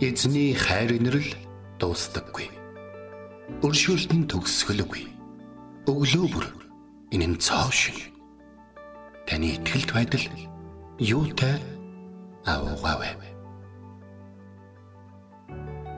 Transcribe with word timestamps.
Эзний 0.00 0.54
хайр 0.56 0.94
инрэл 0.96 1.28
дуустдаггүй. 1.76 2.48
Өршөөлт 3.60 4.14
нь 4.16 4.24
төгсгөлгүй. 4.32 5.04
Өглөө 5.84 6.26
бүр 6.32 6.46
энэ 7.12 7.26
нь 7.28 7.36
цоо 7.36 7.68
шиг. 7.68 8.08
Таны 9.28 9.52
ихтгэлд 9.52 9.92
байдал 9.92 10.24
юутай 10.96 11.60
аавгаавэ. 12.48 13.12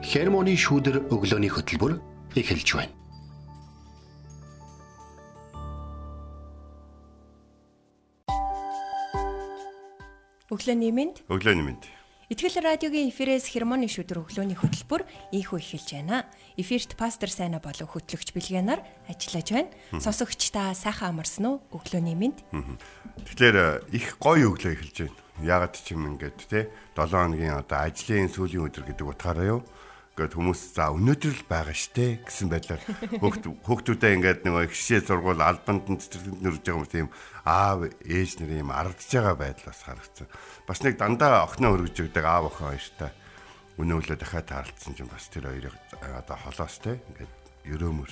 Хермоны 0.03 0.51
шүүдэр 0.59 1.07
өглөөний 1.07 1.47
хөтөлбөр 1.55 1.95
эхэлж 2.35 2.69
байна. 2.75 2.91
Өглөөний 10.51 10.91
мэнд. 10.91 11.23
Өглөөний 11.31 11.63
мэнд. 11.71 11.92
Итгэл 12.33 12.65
радиогийн 12.65 13.13
эфирээс 13.13 13.45
хермоны 13.45 13.85
шүдэр 13.85 14.25
өглөөний 14.25 14.57
хөтөлбөр 14.57 15.05
ийхүү 15.37 15.59
эхэлж 15.61 16.01
байна. 16.01 16.25
Эфирт 16.57 16.97
пастор 16.97 17.29
Сайна 17.29 17.61
болон 17.61 17.85
хөтлөгч 17.85 18.33
Билгэнаар 18.33 18.81
ажиллаж 19.05 19.53
байна. 19.53 19.69
Сонсогч 20.01 20.49
та 20.49 20.73
сайхан 20.73 21.13
амарсан 21.13 21.45
уу? 21.45 21.61
Өглөөний 21.69 22.17
мэнд. 22.17 22.41
Тэгэхээр 23.29 23.85
их 23.93 24.17
гоё 24.17 24.49
өглөө 24.49 24.65
эхэлж 24.65 24.97
байна. 25.05 25.17
Ягаад 25.45 25.77
ч 25.77 25.93
юм 25.93 26.09
ингээд 26.09 26.41
те 26.49 26.73
7 26.97 27.13
хоногийн 27.13 27.53
одоо 27.53 27.85
ажлын 27.85 28.25
сүүлийн 28.25 28.65
өдөр 28.65 28.81
гэдэг 28.89 29.05
утгаараа 29.13 29.45
юу? 29.45 29.61
Ингээд 30.13 30.37
хүмүүс 30.37 30.61
за 30.77 30.93
өнөөдөр 30.93 31.33
л 31.41 31.49
байгаа 31.49 31.73
штэ 31.73 32.21
гэсэн 32.21 32.53
байдлаар 32.53 32.81
хүүхд 33.17 33.49
хүүхдүүдээ 33.65 34.13
ингээд 34.13 34.39
нөгөө 34.45 34.69
их 34.69 34.77
шишээ 34.77 35.09
сургуул 35.09 35.41
албанд 35.41 35.89
нь 35.89 35.97
цэцэрлэгт 35.97 36.37
нөрж 36.37 36.61
байгаа 36.61 36.77
юм 36.77 36.85
тийм 36.85 37.07
аав 37.41 37.89
ээж 38.05 38.37
нэр 38.37 38.61
юм 38.61 38.69
ардж 38.69 39.09
байгаа 39.09 39.33
байдал 39.33 39.73
бас 39.73 39.81
харагдсан. 39.81 40.29
Бас 40.69 40.79
нэг 40.85 41.01
дандаа 41.01 41.49
охиноо 41.49 41.73
өргөж 41.81 41.97
өгдөг 41.97 42.25
аав 42.29 42.45
охин 42.53 42.77
хоёртай 42.77 43.11
өнөө 43.81 43.97
өглөө 44.05 44.17
дахиад 44.21 44.47
таарлцсан 44.53 44.93
чинь 44.93 45.09
бас 45.09 45.25
тэр 45.33 45.49
хоёрыг 45.49 45.75
одоо 45.97 46.37
холоос 46.45 46.77
те 46.77 47.01
ингээд 47.09 47.33
өрөөмөр 47.73 48.11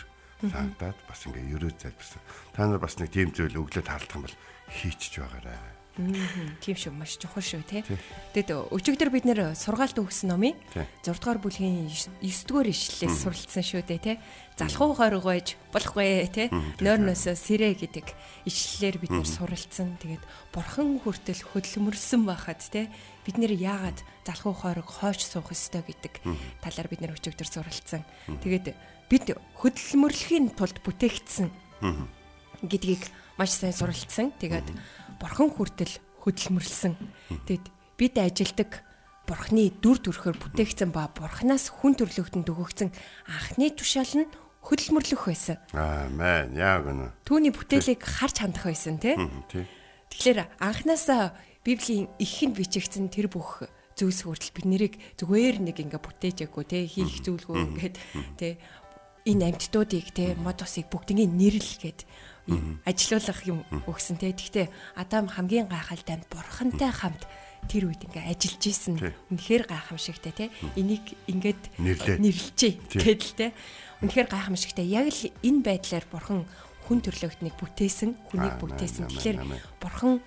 санагдаад 0.49 0.97
бас 1.05 1.21
ингээд 1.29 1.53
өрөө 1.53 1.71
залбирсан. 1.77 2.21
Та 2.49 2.65
нар 2.65 2.81
бас 2.81 2.97
нэг 2.97 3.13
тийм 3.13 3.29
зүйл 3.29 3.61
өглөө 3.61 3.85
таарлах 3.85 4.17
юм 4.17 4.25
бол 4.25 4.37
хийчихэж 4.73 5.21
байгаарай 5.21 5.80
Тийм 5.99 6.77
шүү 6.79 6.93
маш 6.95 7.19
чухал 7.19 7.43
шүү 7.43 7.63
тий. 7.67 7.83
Тэгэд 8.31 8.71
өчигдөр 8.71 9.11
бид 9.11 9.27
нэр 9.27 9.51
сургаалт 9.59 9.99
өгсөн 9.99 10.31
номын 10.31 10.55
6 11.03 11.19
дугаар 11.19 11.43
бүлгийн 11.43 11.91
9 11.91 12.47
дугаар 12.47 12.71
ишлэлээс 12.71 13.27
суралцсан 13.27 13.59
шүү 13.59 13.83
дээ 13.83 13.99
тий. 13.99 14.17
Залхуу 14.55 14.95
хориг 14.95 15.19
байж 15.27 15.59
болохгүй 15.75 16.31
тий. 16.31 16.47
Нойрноос 16.79 17.27
сэрэ 17.35 17.75
гэдэг 17.75 18.07
ишлэлээр 18.47 18.97
бид 19.03 19.11
нэр 19.11 19.27
суралцсан. 19.27 19.99
Тэгээд 19.99 20.23
бурхан 20.55 20.95
хүртэл 21.03 21.43
хөдөлмөрлсөн 21.51 22.23
байхад 22.23 22.63
тий. 22.63 22.87
Бид 23.27 23.35
нэр 23.35 23.51
яагаад 23.51 23.99
залхуу 24.23 24.55
хориг 24.55 24.87
хойш 24.87 25.27
суух 25.27 25.51
ёстой 25.51 25.83
гэдэг 25.83 26.23
талаар 26.63 26.87
бид 26.87 27.03
нэр 27.03 27.19
өчигдөр 27.19 27.51
суралцсан. 27.51 28.07
Тэгээд 28.39 28.79
бид 29.11 29.35
хөдөлмөрлөхийн 29.59 30.55
тулд 30.55 30.79
бүтээгдсэн 30.87 31.51
гэдгийг 32.63 33.03
маш 33.35 33.57
сайн 33.57 33.73
суралцсан. 33.73 34.31
Тэгээд 34.37 34.69
бурхан 35.21 35.53
хүртэл 35.53 35.93
хөдөлмөрлсөн. 36.25 36.97
Тэгэд 37.45 37.65
бид 38.01 38.15
ажилдаг 38.17 38.81
бурхны 39.29 39.69
дүр 39.77 40.01
төрхөөр 40.01 40.37
бүтээгдсэн 40.41 40.89
ба 40.89 41.07
бурхнаас 41.13 41.69
хүн 41.69 41.93
төрлөختөнд 41.95 42.49
өгөгдсөн 42.49 42.89
анхны 43.29 43.69
тушаал 43.71 44.25
нь 44.25 44.31
хөдөлмөрлөх 44.65 45.23
байсан. 45.29 45.57
Аамен. 45.77 46.57
Яг 46.57 46.89
үнэ. 46.89 47.13
Түүний 47.25 47.53
бүтээлийг 47.53 48.01
харж 48.01 48.41
хандах 48.41 48.65
байсан 48.65 48.97
тий. 48.97 49.15
Тэгэхээр 50.09 50.49
анханасаа 50.59 51.37
Библийн 51.61 52.09
ихэнд 52.17 52.57
бичигдсэн 52.57 53.13
тэр 53.13 53.29
бүх 53.29 53.69
зүйлс 53.93 54.25
хүртэл 54.25 54.55
бид 54.57 54.65
нэрийг 54.65 54.95
зүгээр 55.21 55.61
нэг 55.61 55.77
ингээ 55.77 56.01
бүтээж 56.01 56.37
яггүй 56.49 56.65
те 56.65 56.89
хийх 56.89 57.21
зүйлгүй 57.21 57.57
ингээд 57.69 57.95
те 58.41 58.57
энэ 59.29 59.53
амьтдуудыг 59.53 60.09
те 60.09 60.33
мод 60.41 60.65
усыг 60.65 60.89
бүгднийг 60.89 61.29
нэрлэл 61.29 61.77
гээд 61.85 61.99
ажилуулах 62.85 63.41
юм 63.45 63.61
өгсөн 63.85 64.17
те. 64.17 64.33
Гэхдээ 64.33 64.67
Адам 64.97 65.29
хамгийн 65.29 65.69
гайхалтай 65.69 66.17
нь 66.19 66.27
бурхантай 66.29 66.91
хамт 66.91 67.23
тэр 67.69 67.93
үед 67.93 68.01
ингээ 68.09 68.33
ажиллаж 68.33 68.63
исэн. 68.65 68.95
Үнэхээр 69.29 69.69
гайхамшигтай 69.69 70.33
те. 70.33 70.45
Энийг 70.75 71.05
ингээд 71.29 71.61
нэрлэлчээ 71.77 72.73
гэдэл 72.97 73.33
те. 73.37 73.47
Үнэхээр 74.01 74.27
гайхамшигтай. 74.27 74.85
Яг 74.89 75.13
л 75.13 75.21
энэ 75.45 75.61
байдлаар 75.61 76.05
бурхан 76.09 76.49
хүн 76.89 76.99
төрлөختнийг 77.05 77.55
бүтээсэн, 77.61 78.17
хүнийг 78.33 78.57
бүтээсэн. 78.57 79.05
Тэгэхээр 79.07 79.37
бурхан 79.77 80.19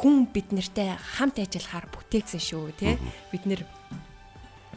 хүн 0.00 0.32
бид 0.32 0.48
нартай 0.56 0.96
хамт 0.96 1.36
ажиллахаар 1.36 1.86
бүтээгсэн 1.92 2.40
шүү 2.40 2.72
те. 2.80 2.96
Бид 3.28 3.44
нэр 3.44 3.68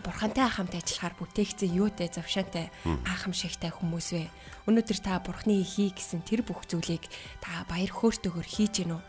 бурхантай 0.03 0.51
хамт 0.51 0.75
ажиллахаар 0.75 1.15
бүтээгдсэн 1.15 1.71
юутай 1.71 2.11
завшаантай 2.11 2.67
гайхамшигтай 2.83 3.71
хүмүүс 3.71 4.07
вэ? 4.19 4.27
Өнөөдөр 4.63 4.99
та 5.03 5.19
бурхны 5.19 5.59
хий 5.59 5.91
гэсэн 5.91 6.23
тэр 6.23 6.47
бүх 6.47 6.63
зүйлийг 6.71 7.03
та 7.43 7.67
баяр 7.67 7.91
хөөртэйгээр 7.91 8.47
хийж 8.47 8.87
гинөө. 8.87 9.01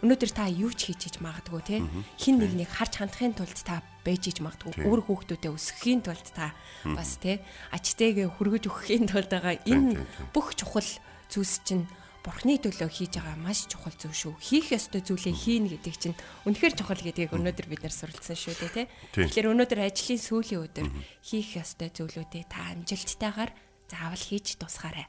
Өнөөдөр 0.00 0.30
та 0.32 0.48
юу 0.48 0.72
ч 0.72 0.88
хийж 0.88 1.12
иж 1.12 1.16
магадгүй 1.20 1.62
те. 1.68 1.76
Хин 2.16 2.40
нэгнийг 2.40 2.72
харж 2.72 2.96
хандахын 2.96 3.36
тулд 3.36 3.60
та 3.60 3.84
байж 4.08 4.32
иж 4.32 4.40
магадгүй. 4.40 4.88
Өөр 4.88 5.04
хүүхдүүдэд 5.04 5.52
өсөхийн 5.52 6.00
тулд 6.00 6.26
та 6.32 6.56
бас 6.96 7.20
те 7.20 7.44
ачтайгээ 7.76 8.28
хүргэж 8.40 8.72
өгөхийн 8.72 9.04
тулд 9.12 9.28
байгаа 9.28 9.60
энэ 9.68 10.00
бүх 10.32 10.56
чухал 10.56 10.88
зүйлс 11.28 11.60
чинь 11.68 11.84
бурхны 12.22 12.56
төлөө 12.62 12.88
хийж 12.88 13.18
байгаа 13.18 13.36
маш 13.36 13.66
чухал 13.66 13.92
зүйл 13.98 14.14
шүү. 14.14 14.34
Хийх 14.38 14.70
ёстой 14.72 15.02
зүйлээ 15.02 15.34
хийнэ 15.34 15.68
гэдэг 15.76 15.94
чинь 15.98 16.16
үнэхээр 16.46 16.74
чухал 16.78 17.02
гэдгийг 17.02 17.34
өнөөдөр 17.34 17.66
бид 17.66 17.82
нар 17.82 17.94
суралцсан 17.94 18.38
шүү 18.38 18.54
дээ, 18.62 18.70
тий. 18.70 18.86
Тэгэхээр 19.18 19.50
өнөөдөр 19.50 19.80
ажлын 19.82 20.22
сүүлийн 20.22 20.62
өдөр 20.70 20.86
хийх 21.26 21.58
ёстой 21.58 21.90
зүйлүүдээ 21.90 22.44
та 22.46 22.78
амжилттайгаар 22.78 23.50
заавал 23.92 24.16
хийж 24.16 24.56
тусгаарай. 24.56 25.04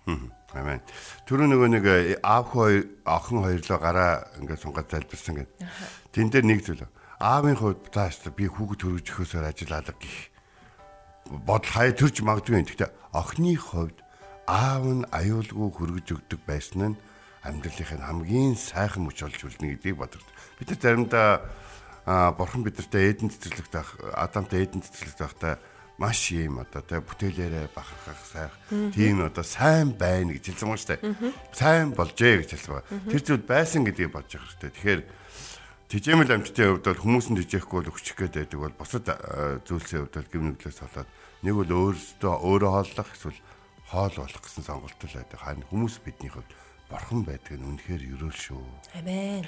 Амен. 0.52 0.84
Түрүү 1.24 1.48
нөгөө 1.48 1.70
нэг 1.72 1.86
э, 1.88 2.20
аав 2.20 2.52
хоёр 2.52 2.84
охин 3.08 3.40
хоёрлоо 3.40 3.80
гараа 3.80 4.12
ингээд 4.44 4.60
сунгаад 4.60 4.92
залбирсан 4.92 5.40
гэд. 5.40 5.52
Тэн 6.12 6.28
дээр 6.28 6.46
нэг 6.46 6.60
зүйл. 6.68 6.84
Аавын 7.24 7.56
хувьд 7.56 7.88
тааш 7.96 8.28
би 8.36 8.52
хүүхэд 8.52 8.84
төрөж 8.84 9.06
өгөхөөсөр 9.08 9.48
ажил 9.48 9.72
алга 9.72 9.96
гих. 9.96 10.30
Бодол 11.32 11.72
хай 11.72 11.96
төрж 11.96 12.20
магадгүй. 12.20 12.68
Гэхдээ 12.68 12.92
охины 13.16 13.56
хувьд 13.56 14.04
аав 14.46 14.84
нь 14.84 15.08
аюулгүй 15.08 15.70
хөргөж 15.72 16.08
өгдөг 16.20 16.42
байсан 16.44 16.94
нь 16.94 17.00
амьдралынхын 17.48 18.04
хамгийн 18.04 18.56
сайхан 18.60 19.08
мөч 19.08 19.24
болж 19.24 19.40
үлдэнэ 19.40 19.80
гэдгийг 19.80 19.98
бодогд. 20.00 20.28
Бид 20.60 20.68
нар 20.76 20.80
заримдаа 20.84 21.30
бурхан 22.36 22.64
бидэртээ 22.68 23.16
эдэн 23.16 23.32
цэцэрлэгт 23.32 23.74
адамтай 24.16 24.68
эдэн 24.68 24.84
цэцэрлэгт 24.84 25.22
авахтаа 25.24 25.56
маш 25.98 26.34
юм 26.34 26.58
одоо 26.58 26.82
тэ 26.82 27.06
бүтээлээрээ 27.06 27.70
бахархах 27.70 28.22
сайхан 28.26 28.90
тийм 28.90 29.22
одоо 29.22 29.46
сайн 29.46 29.94
байна 29.94 30.34
гэж 30.34 30.50
хэлсэн 30.50 30.68
юм 30.68 30.78
шүү 30.78 30.90
дээ. 30.98 31.02
Сайн 31.54 31.94
болжээ 31.94 32.42
гэж 32.42 32.50
хэлсэн 32.58 32.74
ба. 32.74 32.82
Тэр 33.14 33.22
зүйл 33.22 33.46
байсан 33.46 33.86
гэдгийг 33.86 34.10
бодож 34.10 34.34
явах 34.34 34.50
хэрэгтэй. 34.58 34.74
Тэгэхээр 34.74 35.02
тижээмэл 35.94 36.34
амьтдын 36.34 36.70
хувьд 36.82 36.88
бол 36.90 37.04
хүмүүс 37.06 37.28
нь 37.30 37.38
тижээхгүй 37.46 37.78
бол 37.86 37.94
өччих 37.94 38.18
гээд 38.18 38.34
байдаг 38.42 38.60
бол 38.66 38.74
бусад 38.74 39.06
зүйлсийн 39.70 40.02
хувьд 40.10 40.18
бол 40.18 40.34
гимнүглээс 40.34 40.80
болоод 40.82 41.10
нэг 41.46 41.54
бол 41.54 41.72
өөрөөсөө 41.78 42.34
өөрөө 42.42 42.72
хооллох 42.74 43.10
эсвэл 43.14 43.40
хоол 43.94 44.16
болох 44.18 44.42
гэсэн 44.42 44.64
сонголт 44.66 44.98
л 44.98 45.14
байдаг. 45.14 45.38
Харин 45.38 45.66
хүмүүс 45.70 45.96
бидний 46.02 46.34
хувьд 46.34 46.50
бурхан 46.90 47.22
байдаг 47.22 47.54
нь 47.62 47.68
үнэхээр 47.70 48.02
ерөөл 48.18 48.34
шүү. 48.34 48.66
Амен. 48.98 49.46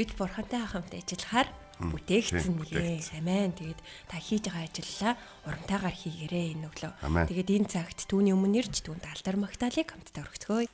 Бид 0.00 0.10
бурхантай 0.16 0.64
хамт 0.64 0.96
ажиллахаар 0.96 1.52
бүтээгдсэн 1.90 2.54
нэ. 2.62 3.02
Амен. 3.18 3.50
Тэгээд 3.58 3.80
та 4.06 4.16
хийж 4.22 4.44
байгаа 4.46 4.66
ажиллалаа 4.70 5.14
урантайгаар 5.48 5.96
хийгээрэй 5.98 6.46
энэ 6.54 6.66
өглөө. 6.70 6.92
Тэгээд 7.26 7.50
энэ 7.50 7.70
цагт 7.72 8.06
түүний 8.06 8.36
өмнө 8.36 8.62
ирж 8.62 8.86
түүнд 8.86 9.04
алдар 9.10 9.36
магтаалык 9.40 9.88
хамтдаа 9.90 10.22
өргөцгөөе. 10.22 10.70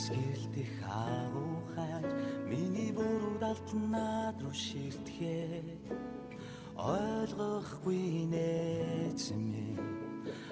Эсгэлдэх 0.00 0.80
агуу 0.88 1.60
хайр 1.74 2.08
миний 2.48 2.88
бурууд 2.96 3.42
алтнаад 3.52 4.36
руу 4.40 4.56
ширтгэе 4.56 5.76
ойлгохгүй 6.72 8.24
нээсэн 8.32 9.42
минь 9.52 9.84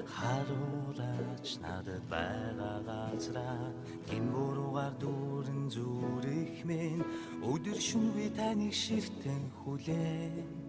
харуулаач 0.04 1.48
надад 1.64 2.04
байгаа 2.12 2.78
газраа. 2.84 3.72
Гин 4.08 4.28
буруугаар 4.36 4.92
дүүрэн 5.00 5.64
зүрх 5.72 6.58
минь 6.68 7.08
өдөр 7.40 7.80
шүн 7.88 8.06
би 8.12 8.28
таныг 8.36 8.76
ширтэн 8.76 9.42
хүлээ 9.64 10.68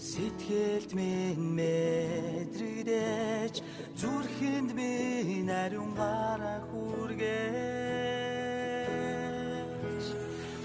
Сэтгэлд 0.00 0.90
минь 0.96 1.44
мэдрэгдэж 1.60 3.54
зүрхэнд 4.00 4.70
минь 4.72 5.52
ариун 5.62 5.92
гараа 5.92 6.60
хүргэж. 6.68 7.26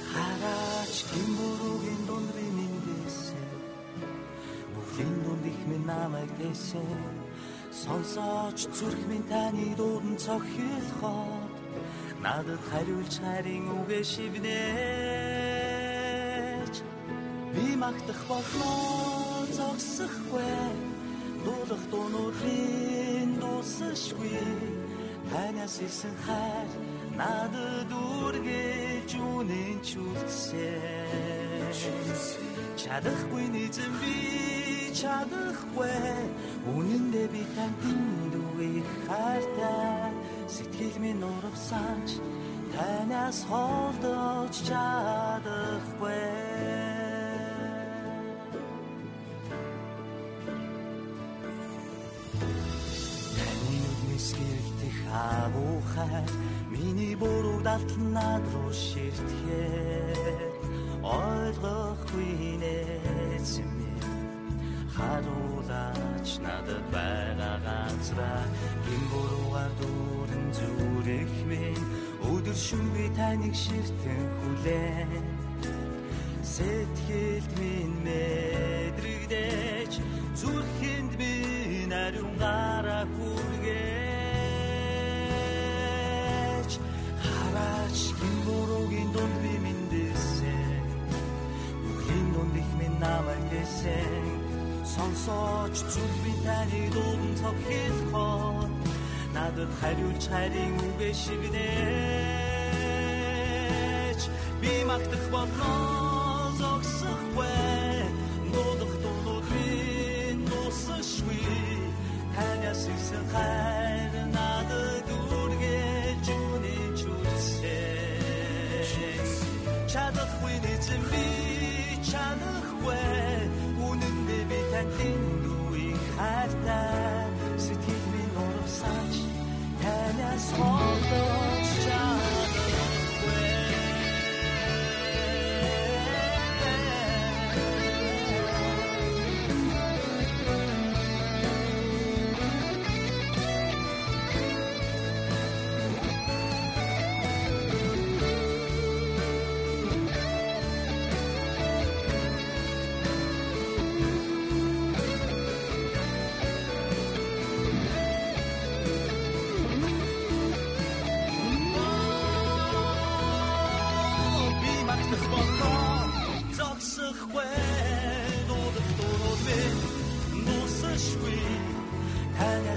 Хараач 0.07 0.95
гин 1.11 1.29
буруугийн 1.35 2.01
дунд 2.07 2.29
би 2.35 2.45
миньдээсээ 2.57 3.51
бүхлийн 4.73 5.15
дунд 5.25 5.43
их 5.51 5.61
минь 5.67 5.87
намайг 5.91 6.31
дэсэн 6.39 6.87
сонсооч 7.83 8.59
зүрх 8.77 9.01
минь 9.09 9.27
таны 9.27 9.67
дуудан 9.75 10.15
цохилхоод 10.25 11.51
надад 12.23 12.61
хариулж 12.71 13.15
харин 13.19 13.65
үгээ 13.83 14.03
шивнэж. 14.11 14.55
Би 17.53 17.65
магтах 17.83 18.21
болно 18.31 19.14
зогсохгүй. 19.57 20.53
Дуулах 21.45 21.83
дуунуудын 21.91 23.29
дуусашгүй. 23.41 24.39
Танаас 25.31 25.75
исэн 25.87 26.15
хайр 26.25 26.69
надад 27.19 27.91
үргэлж 27.91 29.11
үнэн 29.15 29.77
чүлцээ. 29.89 31.71
Чадахгүй 32.81 33.45
нэгэн 33.55 33.93
би 34.01 34.15
чадахгүй. 34.99 35.97
Үнэндээ 36.75 37.27
би 37.33 37.43
танд 37.55 38.33
үеийг 38.35 38.89
хайртай. 39.07 40.11
Сэтгэл 40.53 40.97
минь 41.03 41.23
урагсаач 41.23 42.09
танаас 42.73 43.39
холдож 43.49 44.53
чадахгүй 44.67 46.34
хайр 55.95 56.31
миний 56.69 57.15
буруу 57.15 57.59
далтнаад 57.67 58.43
руу 58.53 58.71
ширтгэхэд 58.71 60.53
ойлгохгүй 61.01 62.59
нээсэн 62.63 63.69
минь. 63.77 64.09
Харуулаач 64.95 66.29
надад 66.45 66.85
байгаа 66.93 67.57
газраа. 67.67 68.43
Гин 68.85 69.03
буруугаар 69.11 69.71
дүүрэн 69.79 70.47
зүрх 70.57 71.35
минь. 71.49 71.87
Өдөр 72.31 72.57
шүн 72.65 72.85
би 72.93 73.05
таныг 73.17 73.55
ширтэн 73.63 74.23
хүлээ 74.39 75.45
сэтгэлд 76.55 77.51
минь 77.59 77.97
мэдрэгдэж 78.05 79.91
зүрхэнд 80.39 81.13
минь 81.19 81.93
ариун 82.03 82.33
дунд 89.15 89.35
би 89.43 89.53
миндээсэн 89.65 90.85
бүхлийн 91.83 92.27
дунд 92.33 92.55
их 92.61 92.69
минь 92.79 92.99
намайг 93.03 93.43
дэсэн 93.51 94.27
сонсооч 94.93 95.75
зүрх 95.93 96.15
би 96.23 96.33
таны 96.45 96.81
дуудан 96.95 97.33
цогхилхоо 97.41 98.67
надад 99.35 99.71
хариулж 99.79 100.23
харин 100.31 100.73
үгээ 100.87 101.13
шигнэж 101.23 101.49
би 104.61 104.71
магтах 104.91 105.25
болно 105.35 106.04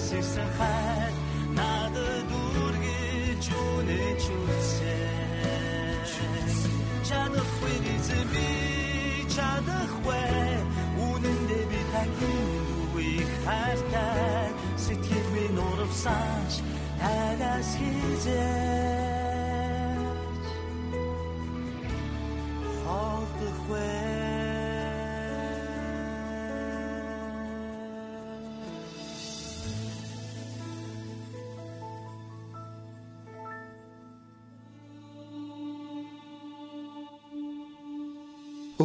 танаас 0.09 0.25
исэн 0.25 0.49
хайр 0.59 1.13
надад 1.57 2.31
үргэж 2.65 3.45
үнэж 3.53 4.23
үлсээ 4.41 6.01
чадахгүй 7.09 7.77
эзэн 7.95 8.25
би 8.33 8.49
чадахгүй 9.35 10.33
үнэндээ 11.09 11.65
би 11.71 11.81
тангийн 11.93 12.67
үеийг 12.95 13.31
хайртай. 13.45 14.49
Сэтгэл 14.85 15.29
минь 15.35 15.61
уравсааж 15.69 16.53
танаас 17.01 17.71
хизээ 17.77 19.09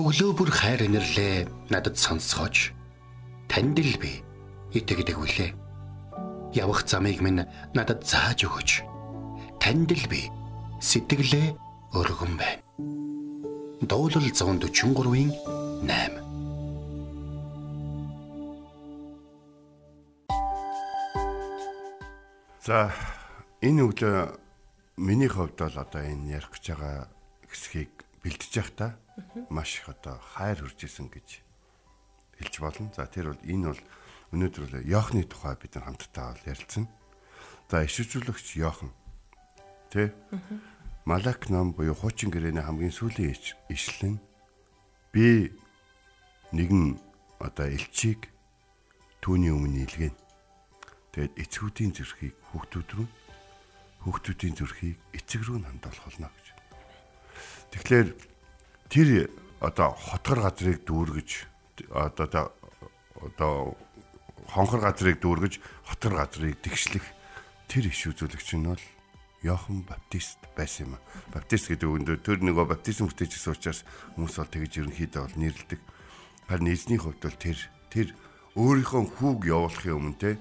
Өглөө 0.04 0.36
бүр 0.36 0.52
хайр 0.52 0.84
инэрлээ 0.84 1.48
надад 1.72 1.96
сонсгооч. 1.96 2.76
Танд 3.48 3.80
л 3.80 3.96
би 4.04 4.20
итгэдэг 4.76 5.16
үлээ. 5.16 5.56
Явах 6.60 6.84
замыг 6.84 7.24
минь 7.24 7.48
надад 7.72 8.04
зааж 8.04 8.44
өгөөч. 8.44 8.84
Танд 9.64 9.96
л 9.96 10.06
би 10.12 10.28
сэтгэлээ 10.84 11.56
өргөн 11.96 12.36
байна. 12.36 12.60
Дуулал 13.88 14.28
143-ийн 14.28 15.32
8 15.88 16.20
За 22.60 22.92
энэ 23.64 23.88
өглөө 23.88 24.36
миний 25.00 25.32
хувьд 25.32 25.56
бол 25.64 25.80
одоо 25.80 26.04
энэ 26.04 26.44
ярих 26.44 26.52
гэж 26.52 26.76
байгаа 26.76 27.08
хэсгийг 27.48 28.04
бэлтэж 28.20 28.52
явахдаа 28.60 29.00
маш 29.50 29.80
их 29.80 29.90
одоо 29.90 30.18
хайр 30.34 30.60
хүрж 30.62 30.80
исэн 30.86 31.08
гэж 31.10 31.42
хэлж 32.40 32.56
болно. 32.60 32.90
За 32.96 33.06
тэр 33.06 33.34
бол 33.34 33.42
энэ 33.46 33.68
бол 33.72 33.82
өнөөдөр 34.34 34.64
бол 34.66 34.90
Йохны 34.90 35.24
тухай 35.30 35.56
бид 35.58 35.76
нар 35.76 35.86
хамтдаа 35.86 36.34
бол 36.34 36.50
ярилцсан. 36.50 36.86
За 37.70 37.86
ишвэжүүлэгч 37.86 38.58
Йохан 38.58 38.92
тэ 39.94 40.14
Малак 41.06 41.50
ном 41.52 41.76
буюу 41.76 41.94
хуучин 41.94 42.32
гэрээний 42.32 42.64
хамгийн 42.64 42.96
сүүлийн 42.96 43.36
ишлэн 43.68 44.24
би 45.12 45.52
нэгэн 46.56 46.96
одоо 47.44 47.68
элчийг 47.68 48.32
түүний 49.20 49.52
өмнө 49.52 49.84
илгээн. 49.84 50.16
Тэгэд 51.12 51.36
эцгүүдийн 51.44 51.92
зүрхийг 51.92 52.34
хүүхдүүд 52.56 52.90
рүү 52.96 53.08
хүүхдүүдийн 54.08 54.56
зүрхийг 54.56 54.98
эцэг 55.12 55.44
рүү 55.44 55.60
хандуулах 55.60 56.08
болно 56.08 56.32
гэж. 56.32 56.48
Тэгэхээр 57.76 58.08
тэр 58.94 59.34
одоо 59.58 59.98
хотгор 59.98 60.46
газрыг 60.46 60.86
дүүргэж 60.86 61.50
одоо 61.90 62.54
одоо 63.18 63.74
хонхор 64.54 64.86
газрыг 64.86 65.18
дүүргэж 65.18 65.58
хотор 65.90 66.14
газрыг 66.22 66.62
тэгшлэх 66.62 67.02
тэр 67.66 67.90
иш 67.90 68.06
үзүүлэгч 68.14 68.54
нь 68.54 68.70
бол 68.70 68.84
Йохан 69.42 69.82
Баптист 69.84 70.38
байсан 70.56 70.94
юм. 70.94 71.02
Баптист 71.34 71.74
гэдэг 71.74 71.90
үгэндээ 71.90 72.18
тэр 72.22 72.40
нөгөө 72.46 72.70
баптизм 72.70 73.10
хүртээжсэн 73.10 73.52
учраас 73.58 73.82
хүмүүс 74.14 74.36
бол 74.40 74.54
тэгж 74.54 74.74
ерөнхийдөө 74.86 75.22
бол 75.26 75.42
нэрлдэг. 75.42 75.82
Харин 76.48 76.70
эзний 76.70 77.02
хувьд 77.02 77.20
бол 77.26 77.40
тэр 77.42 77.58
тэр 77.90 78.08
өөрийнхөө 78.56 79.04
хүүг 79.20 79.42
явуулахын 79.50 79.98
өмнө 79.98 80.22
те 80.22 80.32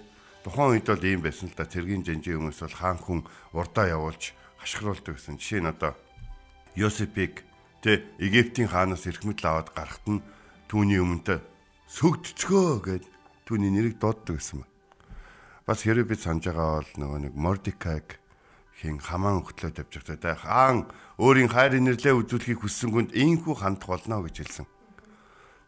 тухайн 0.45 0.77
үед 0.77 0.87
бол 0.87 1.03
ийм 1.03 1.25
байсан 1.25 1.49
л 1.51 1.57
да 1.57 1.67
тэргийн 1.67 2.05
жанжийн 2.05 2.39
хүмүүс 2.39 2.63
бол 2.63 2.79
хаан 2.79 3.01
хүн 3.01 3.21
урдаа 3.57 3.91
явуулж 3.91 4.37
хашгируулдаг 4.61 5.19
гэсэн. 5.19 5.41
Жишээ 5.41 5.63
нь 5.65 5.73
одоо 5.73 5.97
Йосепиг 6.79 7.43
те 7.83 8.07
Египтийн 8.23 8.71
хаанаас 8.71 9.05
эрх 9.11 9.27
мэдэл 9.27 9.51
аваад 9.51 9.75
гарахт 9.75 10.07
нь 10.07 10.23
түүний 10.71 11.03
өмнөд 11.03 11.43
сөгдцгөө 11.91 12.71
гэд 12.87 13.05
түүний 13.45 13.75
нэрийг 13.75 13.99
дууддаг 13.99 14.39
гэсэн. 14.39 14.63
Бас 15.67 15.83
хэрэв 15.83 16.07
бид 16.09 16.23
санаж 16.23 16.47
байгаа 16.47 16.81
бол 16.81 16.93
нөгөө 16.97 17.21
нэг 17.27 17.35
Мордекайг 17.35 18.23
хин 18.79 18.99
хамаан 19.03 19.43
өгтлөө 19.43 19.75
тавьж 19.75 19.99
байгаа. 19.99 20.39
Хаан 20.39 20.79
өөрийн 21.19 21.51
хайр 21.51 21.79
инэрлээ 21.79 22.19
үзүүлэхийг 22.19 22.63
хүссэн 22.63 22.91
хүнд 22.91 23.11
ийхүү 23.15 23.55
хандах 23.59 23.91
болно 23.91 24.23
гэж 24.27 24.37
хэлсэн. 24.43 24.67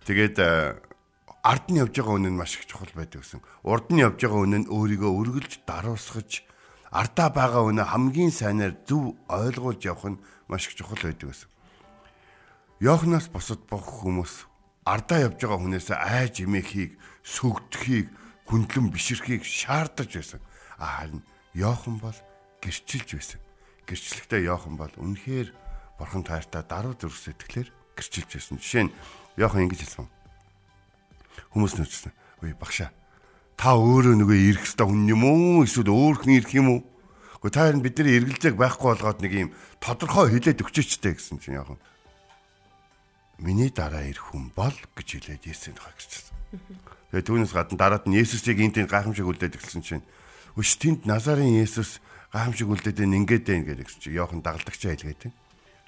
Тэгээд 0.07 0.37
э, 0.43 0.79
ард 1.45 1.67
нь 1.71 1.79
явж 1.79 1.95
байгаа 1.95 2.19
үнэн 2.19 2.35
маш 2.35 2.59
их 2.59 2.67
чухал 2.67 2.91
байдаг 2.97 3.23
гэсэн. 3.23 3.45
Урд 3.63 3.87
нь 3.93 4.03
явж 4.03 4.19
байгаа 4.19 4.41
үнэн 4.49 4.65
өөрийгөө 4.67 5.13
үргэлж 5.15 5.53
даруусгаж 5.63 6.43
ардаа 6.91 7.29
байгаа 7.31 7.63
үнэ 7.71 7.85
хамгийн 7.87 8.35
сайнаар 8.35 8.75
зөв 8.83 9.15
ойлгуулж 9.31 9.83
явах 9.85 10.17
нь 10.17 10.23
маш 10.51 10.67
их 10.67 10.75
чухал 10.75 10.99
байдаг 10.99 11.31
гэсэн. 11.31 11.54
Йоханнаас 12.85 13.33
бусад 13.33 13.65
бүх 13.65 14.05
хүмүүс 14.05 14.45
ардаа 14.85 15.33
явж 15.33 15.41
байгаа 15.41 15.57
хүнээс 15.57 15.89
айж 15.97 16.45
имээхийг, 16.45 17.01
сүгдэхийг, 17.25 18.13
хүндлэн 18.45 18.93
бишрэхийг 18.93 19.41
шаардаж 19.41 20.13
байсан. 20.13 20.41
Харин 20.77 21.25
Йохан 21.57 21.97
бол 21.97 22.19
гэрчилж 22.61 23.09
байсан. 23.17 23.41
Гэрчлэгтээ 23.89 24.45
Йохан 24.53 24.77
бол 24.77 24.93
үнэхээр 25.01 25.49
бурхан 25.97 26.29
таартай 26.29 26.61
даруй 26.61 26.93
зүрх 27.01 27.17
сэтгэлээр 27.17 27.73
гэрчилж 27.97 28.31
байсан. 28.37 28.61
Жишээ 28.61 28.85
нь 28.85 28.95
Йохан 29.41 29.65
ингэж 29.65 29.81
хэлсэн. 29.81 30.09
Хүмүүс 31.57 31.81
нүцсэн. 31.81 32.13
Үй 32.45 32.53
багшаа. 32.53 32.93
Та 33.57 33.81
өөрөө 33.81 34.13
нөгөө 34.21 34.39
ирэх 34.53 34.69
хэвээр 34.69 34.93
хүн 34.93 35.09
юм 35.09 35.25
уу? 35.25 35.65
Эсвэл 35.65 35.89
өөрхөн 35.89 36.37
ирэх 36.37 36.53
юм 36.53 36.69
уу? 36.69 36.81
Гэхдээ 37.41 37.57
та 37.57 37.73
энэ 37.73 37.81
бидний 37.81 38.21
эргэлзээг 38.21 38.61
байхгүй 38.61 38.89
болгоод 38.93 39.25
нэг 39.25 39.33
юм 39.33 39.51
тодорхой 39.81 40.37
хилээд 40.37 40.61
өгчөөчтэй 40.61 41.17
гэсэн 41.17 41.41
чинь 41.41 41.57
Йохан 41.57 41.81
миний 43.45 43.69
дараа 43.69 44.09
ирэх 44.09 44.33
хүн 44.33 44.49
бол 44.57 44.73
гэж 44.97 45.21
хэлээд 45.21 45.45
Есүсийн 45.45 45.77
тухай 45.77 45.93
гэрчсэн. 45.93 46.35
Тэгээ 47.13 47.29
түүнээс 47.29 47.53
гадна 47.53 47.77
дараад 47.77 48.09
нь 48.09 48.17
Есүсийг 48.17 48.57
энэ 48.57 48.81
тийм 48.81 48.89
гайхамшиг 48.89 49.29
үлдээд 49.29 49.61
эхэлсэн 49.61 49.85
чинь 49.85 50.05
өш 50.57 50.81
тэнд 50.81 51.05
Назарын 51.05 51.61
Есүс 51.61 52.01
гайхамшиг 52.33 52.73
үлдээд 52.73 53.05
энэ 53.05 53.21
ингээд 53.21 53.45
байна 53.45 53.69
гэдэг 53.69 53.89
чинь 54.01 54.17
Йохан 54.17 54.41
дагалдагч 54.41 54.83
айлгээд. 54.89 55.29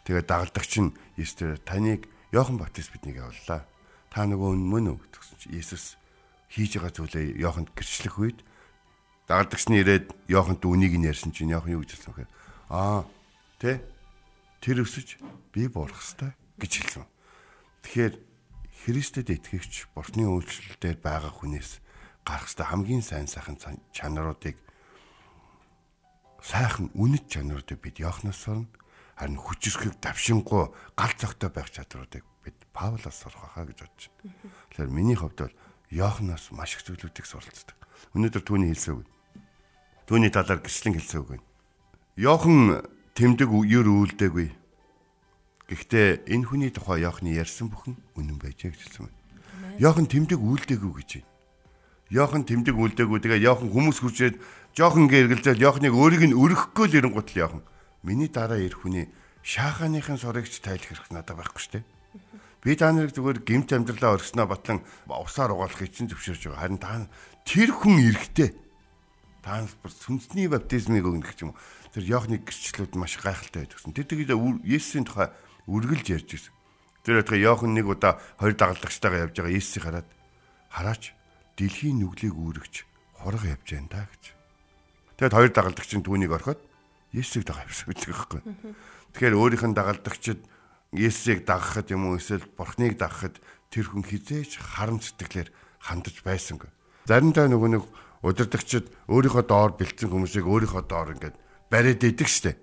Тэгээ 0.05 0.25
дагалдагч 0.29 0.73
нь 0.85 0.93
Есүс 1.17 1.65
таныг 1.65 2.05
Йохан 2.31 2.61
Баптист 2.61 2.93
биднийг 2.93 3.25
явууллаа. 3.25 3.65
Та 4.13 4.29
нөгөө 4.29 4.53
мөн 4.53 4.93
үү 4.93 4.99
гэсэн 5.17 5.37
чинь 5.41 5.57
Есүс 5.57 5.97
хийж 6.53 6.77
байгаа 6.77 6.93
зүйлээ 6.93 7.41
Йоханд 7.41 7.73
гэрчлэх 7.73 8.17
үед 8.21 8.39
дагалдагч 9.27 9.67
нь 9.73 9.81
ирээд 9.81 10.07
Йоханд 10.31 10.63
үнийг 10.63 10.95
нь 10.95 11.09
ярьсан 11.09 11.33
чинь 11.33 11.51
Йохан 11.51 11.75
юу 11.75 11.83
гэж 11.83 11.99
хэлсэн 11.99 12.15
вэ? 12.15 12.31
Аа, 12.71 13.03
тэ 13.59 13.83
тэр 14.63 14.87
өсөж 14.87 15.19
би 15.51 15.67
буурах 15.67 15.99
хэвээр 15.99 16.35
гэж 16.63 16.73
хэлсэн. 16.85 17.16
Тэгэхээр 17.87 18.19
Христэд 18.83 19.31
итгэгч 19.31 19.95
бурхны 19.95 20.27
үйлчлэлээр 20.27 20.99
байгаа 20.99 21.31
хүнээс 21.31 21.79
гарах 22.27 22.51
ёстой 22.51 22.67
хамгийн 22.67 23.07
сайн 23.07 23.31
сайхан 23.31 23.63
чанаруудыг 23.95 24.59
сайхан 26.43 26.91
үнэт 26.99 27.31
чанаруудыг 27.31 27.79
бид 27.79 28.03
Йоханаас 28.03 28.43
сурна. 28.43 28.67
Харин 29.15 29.39
хүчрхэг 29.39 30.03
давшингуй 30.03 30.75
гал 30.99 31.15
цогтой 31.15 31.51
байх 31.55 31.71
чадруудыг 31.71 32.27
бид 32.43 32.59
Паулаас 32.75 33.23
сурах 33.23 33.55
хаа 33.55 33.71
гэж 33.71 33.79
бодож 33.87 34.11
байна. 34.19 34.35
Тэгэхээр 34.75 34.91
миний 34.91 35.15
хувьд 35.15 35.39
бол 35.47 35.55
Йоханаас 35.95 36.51
маш 36.51 36.75
их 36.75 36.83
зүйлүүдийг 36.83 37.23
суралцдаг. 37.23 37.79
Өнөөдөр 38.19 38.43
түүний 38.43 38.75
хэлсэн 38.75 38.99
үг. 38.99 39.07
Түүний 40.11 40.35
талаар 40.35 40.59
гэрчлэн 40.59 40.99
хэлсэн 40.99 41.23
үг. 41.23 41.39
Йохан 42.19 42.83
тэмдэг 43.15 43.47
юр 43.47 43.87
үйлдэггүй 43.87 44.66
Гэхдээ 45.67 46.31
энэ 46.31 46.47
хүний 46.47 46.71
тухай 46.71 47.03
Йохны 47.03 47.35
ярьсан 47.35 47.67
бүхэн 47.75 47.99
үнэн 48.15 48.39
байжээ 48.39 48.71
гэж 48.71 48.81
хэлсэн 48.87 49.11
байна. 49.11 49.19
Йохан 49.83 50.07
тэмдэг 50.07 50.39
үлдээгүү 50.39 50.93
гэж 50.95 51.11
байна. 51.19 51.31
Йохан 52.07 52.43
тэмдэг 52.47 52.77
үлдээгүү. 52.79 53.19
Тэгээ 53.19 53.43
Йохан 53.51 53.69
хүмүүс 53.75 53.99
хүрчээд 53.99 54.39
жоохон 54.79 55.11
гэргэлзэл 55.11 55.59
Йохныг 55.59 55.91
өөрийг 55.91 56.31
нь 56.31 56.39
өргөхгүй 56.39 56.87
л 56.87 56.97
ирэнгуут 57.03 57.35
л 57.35 57.41
Йохан. 57.43 57.63
Миний 58.07 58.31
дараа 58.31 58.63
ирэх 58.63 58.79
хүний 58.79 59.11
шааханыхын 59.43 60.23
сурагч 60.23 60.63
тайлх 60.63 60.87
хэрэг 60.87 61.11
надад 61.11 61.35
байхгүй 61.35 61.59
шүү 61.59 61.73
дээ. 61.83 61.85
Би 62.63 62.79
та 62.79 62.95
нарыг 62.95 63.11
зүгээр 63.11 63.43
гимт 63.43 63.75
амьдралаа 63.75 64.23
оргисноо 64.23 64.47
батлан 64.47 64.87
усаар 65.11 65.51
угаалахыг 65.51 65.91
чинь 65.91 66.07
зөвшөөрж 66.07 66.47
байгаа. 66.47 66.63
Харин 66.63 66.79
та 66.79 67.11
тэр 67.43 67.75
хүн 67.75 68.07
эрэхтэй. 68.07 68.55
Та 69.43 69.67
сүнсний 69.83 70.47
баптизмыг 70.47 71.03
өгнөх 71.03 71.35
юм. 71.43 71.59
Тэр 71.91 72.07
Йохны 72.07 72.39
гэрчлүүд 72.39 72.95
маш 72.95 73.19
гайхалтай 73.19 73.67
байдаг. 73.67 73.83
Тэр 73.83 74.07
тэгээд 74.07 74.35
Есүсийн 74.63 75.07
тухай 75.07 75.35
үргэлж 75.67 76.07
ярьж 76.15 76.31
ирсэн. 76.35 76.55
Тэр 77.07 77.23
байтга 77.23 77.37
Йохан 77.39 77.75
нэг 77.75 77.87
удаа 77.87 78.19
хоёр 78.39 78.55
дагалдагчтайгаа 78.55 79.31
явж 79.31 79.35
байгаа 79.39 79.55
Иесийг 79.55 79.83
хараад 79.87 80.09
хараач 80.71 81.15
дэлхийн 81.55 82.03
нүглийг 82.03 82.35
үүрэгч 82.35 82.75
хурга 83.23 83.47
явж 83.55 83.67
байна 83.71 83.91
да 83.91 84.03
гэж. 84.11 84.25
Тэгэд 85.19 85.35
хоёр 85.35 85.53
дагалдагч 85.55 85.91
нь 85.95 86.07
түүнийг 86.07 86.33
орхиод 86.35 86.61
явсан 87.15 87.43
гэж 87.43 88.03
байгаа 88.11 88.43
юм. 88.43 88.75
Тэгэхээр 89.15 89.39
өөрийнх 89.39 89.65
нь 89.71 89.79
дагалдагчид 89.79 90.41
Иесийг 90.95 91.47
дагахад 91.47 91.91
юм 91.95 92.11
уу 92.11 92.19
эсвэл 92.19 92.47
Бурхныг 92.59 92.99
дагахад 92.99 93.39
тэр 93.71 93.87
хүн 93.91 94.03
хизээч 94.07 94.59
харам 94.59 95.03
сэтгэлээр 95.03 95.51
хандаж 95.83 96.23
байсангүй. 96.27 96.71
Заримдаа 97.07 97.47
нөгөө 97.51 97.71
нэг 97.71 97.85
удирдагчид 98.23 98.91
өөрийнхөө 99.07 99.45
доор 99.47 99.79
бэлдсэн 99.79 100.11
хүмүүсийг 100.11 100.47
өөрийнхөө 100.47 100.83
доор 100.91 101.15
ингээд 101.15 101.37
бариад 101.71 102.03
идэг 102.03 102.29
штэ 102.31 102.59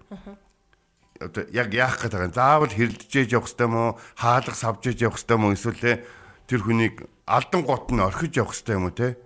одоо 1.19 1.43
яг 1.53 1.73
яах 1.73 2.01
гээд 2.01 2.13
байгаа 2.13 2.29
юм. 2.29 2.37
Заавал 2.37 2.73
хэрэлдэж 2.73 3.11
явах 3.29 3.49
хэрэгтэй 3.49 3.69
мó, 3.69 3.97
хаалга 4.17 4.55
савж 4.55 4.83
явах 4.97 5.19
хэрэгтэй 5.21 5.37
мó 5.37 5.47
эсвэл 5.53 6.01
тэр 6.47 6.61
хүнийг 6.63 6.95
алдан 7.25 7.61
гот 7.63 7.91
нь 7.91 8.01
орхиж 8.01 8.37
явах 8.37 8.55
хэрэгтэй 8.57 8.75
юм 8.77 8.87
уу 8.89 8.95
те? 8.95 9.17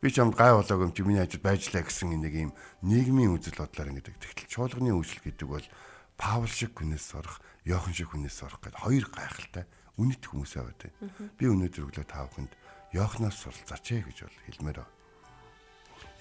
Би 0.00 0.12
ч 0.12 0.20
амд 0.20 0.36
гай 0.36 0.52
болоог 0.52 0.80
юм 0.84 0.92
чи 0.92 1.02
миний 1.02 1.22
ажил 1.22 1.40
байжлаа 1.40 1.82
гэсэн 1.82 2.12
нэг 2.20 2.34
юм 2.34 2.52
нийгмийн 2.84 3.34
үзэл 3.34 3.56
бодлоор 3.56 3.88
ингэдэг. 3.88 4.20
Тэгтэл 4.20 4.52
чуулганы 4.52 4.92
үйлчлэл 4.92 5.32
гэдэг 5.32 5.48
бол 5.48 5.66
Паул 6.14 6.46
шиг 6.46 6.78
хүнээс 6.78 7.10
сурах, 7.10 7.42
Йохан 7.66 7.96
шиг 7.96 8.12
хүнээс 8.12 8.36
сурах 8.38 8.60
гэдэг 8.62 8.84
хоёр 8.84 9.06
гайхалтай 9.10 9.64
үнэт 9.98 10.22
хүмүүс 10.22 10.52
аваад 10.60 10.78
байна. 10.78 11.10
Би 11.40 11.44
өнөөдөр 11.50 11.84
өглөө 11.88 12.06
та 12.06 12.28
бүхэнд 12.28 12.52
Йоханаас 12.94 13.36
суралцаач 13.42 13.86
ээ 13.90 14.02
гэж 14.06 14.18
бол 14.28 14.38
хэлмээр 14.46 14.78
байна. 14.84 14.92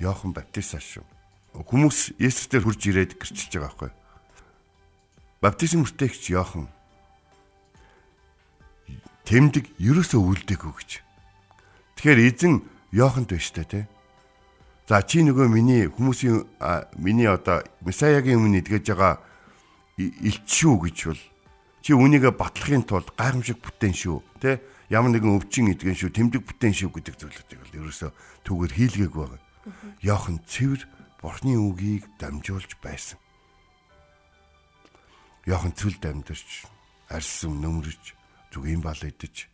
Йохан 0.01 0.31
Баптист 0.33 0.81
шүү. 0.81 1.05
Хүмүүс 1.53 2.17
Есүс 2.17 2.49
дээр 2.49 2.65
хурж 2.65 2.81
ирээд 2.89 3.13
гэрчилж 3.21 3.53
байгаа 3.53 3.69
байхгүй 3.69 3.89
юу? 3.93 4.02
Баптизм 5.43 5.83
хүртээгч 5.83 6.31
Йохан 6.31 6.71
тэмдэг 9.27 9.75
ерөөсөө 9.75 10.21
үлдээгүй 10.23 10.71
гэж. 10.71 10.91
Тэгэхээр 11.99 12.19
эзэн 12.31 12.53
Йоханд 12.95 13.35
байна 13.35 13.43
штэ 13.43 13.67
тий. 13.67 13.83
За 14.87 15.03
чи 15.03 15.19
нөгөө 15.19 15.51
миний 15.51 15.91
хүмүүсийн 15.91 16.47
миний 16.95 17.27
одоо 17.27 17.59
Месаягийн 17.83 18.39
өмнө 18.39 18.63
идгэж 18.63 18.95
байгаа 18.95 19.19
илч 19.99 20.47
шүү 20.47 20.75
гэж 20.87 20.97
бол 21.11 21.21
чи 21.83 21.91
үнийгээ 21.91 22.31
батлахын 22.35 22.87
тулд 22.87 23.11
гайхамшиг 23.19 23.59
бүтээн 23.59 23.95
шүү 23.95 24.23
тий 24.39 24.59
ямар 24.91 25.15
нэгэн 25.15 25.39
өвчин 25.39 25.71
идгэн 25.71 25.95
шүү 25.95 26.11
тэмдэг 26.11 26.43
бүтээн 26.43 26.75
шүү 26.75 26.91
гэдэг 26.91 27.15
зүйлүүдийг 27.19 27.59
бол 27.63 27.79
ерөөсөө 27.83 28.11
түүгээр 28.47 28.73
хийлгээгүй 28.75 29.23
байгаа. 29.23 29.41
Йохан 30.03 30.37
цэвэр 30.43 30.81
бурхны 31.23 31.55
үгийг 31.55 32.03
дамжуулж 32.19 32.75
байсан. 32.83 33.22
Яхан 35.43 35.75
цүлд 35.75 36.03
амьдарч 36.07 36.67
арьсам 37.11 37.59
нөмрөж 37.59 38.15
зүг 38.55 38.63
юм 38.69 38.79
бал 38.79 38.95
идэж. 38.95 39.51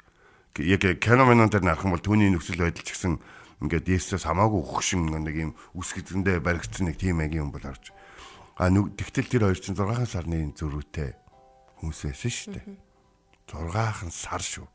Яг 0.60 0.86
киноменон 1.02 1.50
дээр 1.50 1.66
нарах 1.66 1.86
юм 1.88 1.98
бол 1.98 2.04
түүний 2.04 2.30
нөхцөл 2.30 2.62
байдал 2.62 2.86
ч 2.86 2.94
гэсэн 2.94 3.18
ингээд 3.66 3.90
Есүс 3.90 4.28
хамаагүй 4.28 4.62
хөгшин 4.64 5.10
нэг 5.10 5.36
юм 5.36 5.52
үс 5.74 5.96
гэдэндээ 5.98 6.46
баригдсан 6.46 6.88
нэг 6.88 7.02
тийм 7.02 7.24
агийн 7.26 7.48
юм 7.48 7.52
бол 7.52 7.66
орж. 7.66 7.90
А 8.60 8.70
тэгтэл 8.70 9.32
тэр 9.32 9.44
хоёр 9.50 9.60
чинь 9.60 9.74
6 9.74 10.06
сарны 10.06 10.52
зөрүүтэй 10.54 11.16
хүмүүс 11.80 12.00
байсан 12.06 12.32
шүү 12.32 12.54
дээ. 12.60 12.66
6хан 13.50 14.12
сар 14.12 14.44
шүү. 14.44 14.68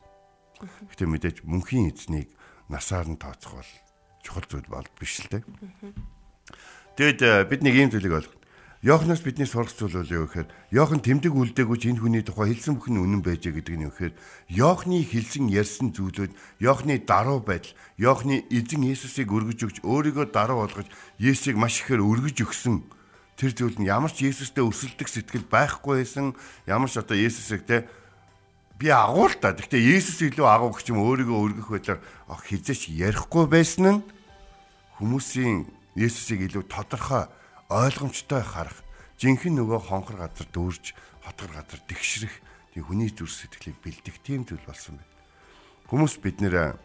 Гэтээ 0.91 1.09
мэдээж 1.09 1.37
мөнхийн 1.45 1.93
эзнийг 1.93 2.33
насаар 2.67 3.07
нь 3.07 3.21
тооцох 3.21 3.61
бол 3.61 3.73
чухал 4.25 4.47
зүйл 4.49 4.69
бол 4.73 4.89
биш 4.97 5.21
л 5.21 5.31
дээ. 5.31 5.45
Тэгэд 6.97 7.49
бид 7.49 7.61
нэг 7.61 7.75
юм 7.77 7.91
зүйлийг 7.93 8.25
ойлгох 8.25 8.44
Йоханнаас 8.85 9.25
бидний 9.25 9.49
сурах 9.49 9.73
зүйл 9.73 10.05
юу 10.13 10.29
гэхээр 10.29 10.49
Йохан 10.69 11.01
тэмдэг 11.01 11.33
үлдээгүйч 11.33 11.89
энэ 11.89 12.01
хүний 12.05 12.21
тухай 12.21 12.53
хэлсэн 12.53 12.77
бүхэн 12.77 13.01
үнэн 13.01 13.25
байжээ 13.25 13.57
гэдэг 13.57 13.77
нь 13.81 13.89
гэхээр 13.89 14.13
Йохны 14.53 15.01
хэлсэн 15.09 15.49
ярьсан 15.49 15.89
зүйлүүд 15.97 16.37
Йохны 16.61 17.01
даруй 17.01 17.41
байдал, 17.41 17.73
Йохны 17.97 18.45
эзэн 18.53 18.85
Есүсийг 18.85 19.33
өргөж 19.33 19.61
өгч 19.65 19.77
өөрийгөө 19.89 20.29
даруй 20.37 20.69
болгож 20.69 20.89
Есүсийг 21.17 21.57
маш 21.57 21.81
ихээр 21.81 22.05
өргөж 22.05 22.37
өгсөн 22.45 22.85
тэр 23.41 23.57
зүйл 23.57 23.81
нь 23.81 23.89
ямар 23.89 24.13
ч 24.13 24.29
Есүстэй 24.29 24.61
өрсөлдөх 24.61 25.09
сэтгэл 25.09 25.49
байхгүй 25.49 26.05
байсан, 26.05 26.37
ямар 26.69 26.93
ч 26.93 27.01
одоо 27.01 27.17
Есүсийг 27.17 27.65
те 27.65 27.89
би 28.77 28.93
агуул 28.93 29.33
та. 29.41 29.57
Гэхдээ 29.57 29.81
Есүс 29.81 30.21
илүү 30.29 30.45
агуу 30.45 30.77
гэх 30.77 30.93
юм 30.93 31.01
өөрийгөө 31.01 31.41
өргөх 31.41 31.73
байдлаар 31.73 32.05
хизээч 32.29 32.93
ярихгүй 32.93 33.49
байсан 33.49 33.85
нь 33.89 34.05
хүмүүсийн 35.01 35.73
Есүсийг 35.97 36.53
илүү 36.53 36.69
тодорхой 36.69 37.33
ойлгомжтой 37.71 38.43
харах 38.43 38.85
жинхэнэ 39.21 39.63
нөгөө 39.63 39.81
хонхор 39.89 40.17
газар 40.21 40.49
дүүрж 40.53 40.95
хотгор 41.25 41.53
газар 41.55 41.81
тэгшрэх 41.89 42.35
тийм 42.75 42.85
хүний 42.85 43.11
зүр 43.11 43.31
сэтгэлийг 43.31 43.79
бэлдэх 43.81 44.17
тийм 44.21 44.45
зүйл 44.45 44.61
болсон 44.67 44.99
байна. 44.99 45.15
Хүмүүс 45.89 46.15
бид 46.21 46.43
нэр 46.43 46.77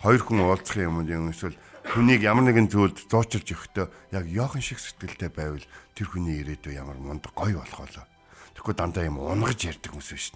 хоёр 0.00 0.22
хүн 0.24 0.40
уулзах 0.42 0.80
юм 0.80 1.04
юм 1.04 1.30
эсвэл 1.30 1.54
хүнийг 1.92 2.24
ямар 2.24 2.48
нэгэн 2.48 2.72
зүйлд 2.72 3.06
зуучилж 3.08 3.48
өгөхдөө 3.52 3.86
яг 4.16 4.24
Йохан 4.26 4.64
шиг 4.64 4.80
сэтгэлтэй 4.80 5.30
байвал 5.30 5.64
тэр 5.92 6.06
хүний 6.08 6.40
ирээдүй 6.40 6.76
ямар 6.76 6.96
мундаг 6.96 7.32
гоё 7.36 7.60
болох 7.60 7.84
болоо. 7.84 8.06
Тэгэхгүй 8.56 8.74
дандаа 8.76 9.04
юм 9.04 9.20
унгаж 9.20 9.60
ярьдаг 9.64 9.92
хүмүүс 9.92 10.10
биш. 10.12 10.32